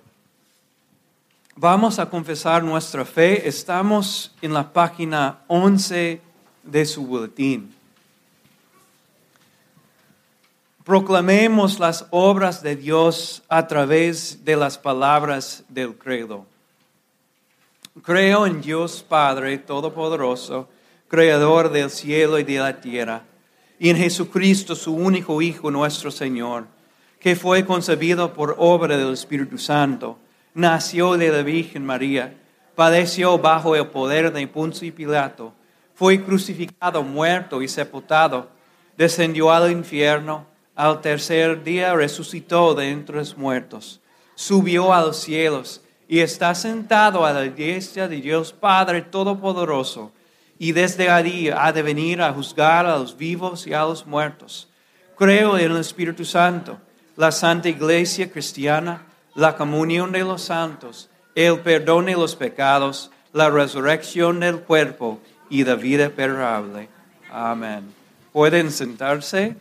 Vamos 1.57 1.99
a 1.99 2.09
confesar 2.09 2.63
nuestra 2.63 3.03
fe. 3.03 3.47
Estamos 3.47 4.33
en 4.41 4.53
la 4.53 4.71
página 4.71 5.39
11 5.47 6.21
de 6.63 6.85
su 6.85 7.05
boletín. 7.05 7.74
Proclamemos 10.85 11.79
las 11.79 12.05
obras 12.11 12.61
de 12.61 12.75
Dios 12.75 13.41
a 13.49 13.65
través 13.65 14.45
de 14.45 14.55
las 14.55 14.77
palabras 14.77 15.63
del 15.67 15.95
credo. 15.95 16.45
Creo 18.03 18.45
en 18.45 18.61
Dios 18.61 19.03
Padre 19.07 19.57
Todopoderoso, 19.57 20.69
Creador 21.07 21.71
del 21.71 21.89
cielo 21.89 22.37
y 22.37 22.43
de 22.43 22.59
la 22.59 22.79
tierra, 22.79 23.23
y 23.79 23.89
en 23.89 23.97
Jesucristo, 23.97 24.75
su 24.75 24.93
único 24.93 25.41
Hijo, 25.41 25.71
nuestro 25.71 26.11
Señor, 26.11 26.67
que 27.19 27.35
fue 27.35 27.65
concebido 27.65 28.31
por 28.33 28.55
obra 28.59 28.95
del 28.95 29.13
Espíritu 29.13 29.57
Santo 29.57 30.19
nació 30.53 31.17
de 31.17 31.29
la 31.29 31.41
Virgen 31.41 31.83
María, 31.83 32.37
padeció 32.75 33.39
bajo 33.39 33.75
el 33.75 33.87
poder 33.87 34.31
de 34.31 34.47
Poncio 34.47 34.87
y 34.87 34.91
Pilato, 34.91 35.51
fue 35.95 36.23
crucificado, 36.23 37.01
muerto 37.01 37.63
y 37.63 37.67
sepultado, 37.67 38.49
descendió 38.95 39.51
al 39.51 39.71
infierno, 39.71 40.45
al 40.75 41.01
tercer 41.01 41.63
día 41.63 41.93
resucitó 41.93 42.75
de 42.75 42.91
entre 42.91 43.17
los 43.17 43.37
muertos, 43.37 44.01
subió 44.35 44.93
a 44.93 45.01
los 45.01 45.17
cielos 45.17 45.81
y 46.07 46.19
está 46.19 46.53
sentado 46.53 47.25
a 47.25 47.33
la 47.33 47.43
diestra 47.43 48.07
de 48.07 48.17
Dios 48.17 48.53
Padre 48.53 49.01
Todopoderoso, 49.01 50.11
y 50.59 50.71
desde 50.71 51.09
allí 51.09 51.49
ha 51.49 51.71
de 51.71 51.81
venir 51.81 52.21
a 52.21 52.31
juzgar 52.31 52.85
a 52.85 52.97
los 52.97 53.17
vivos 53.17 53.67
y 53.67 53.73
a 53.73 53.83
los 53.83 54.05
muertos. 54.05 54.69
Creo 55.17 55.57
en 55.57 55.71
el 55.71 55.77
Espíritu 55.77 56.23
Santo, 56.25 56.77
la 57.15 57.31
Santa 57.31 57.69
Iglesia 57.69 58.29
Cristiana, 58.29 59.05
la 59.33 59.55
comunión 59.55 60.11
de 60.11 60.21
los 60.21 60.43
santos, 60.43 61.09
el 61.35 61.59
perdón 61.59 62.05
de 62.05 62.13
los 62.13 62.35
pecados, 62.35 63.11
la 63.33 63.49
resurrección 63.49 64.39
del 64.39 64.59
cuerpo 64.59 65.19
y 65.49 65.63
la 65.63 65.75
vida 65.75 66.09
perable. 66.09 66.87
Amén. 67.29 67.93
Pueden 68.31 68.71
sentarse. 68.71 69.57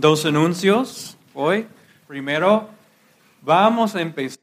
Dos 0.00 0.24
anuncios 0.24 1.18
hoy. 1.34 1.66
Primero, 2.08 2.70
vamos 3.42 3.94
a 3.94 4.00
empezar. 4.00 4.39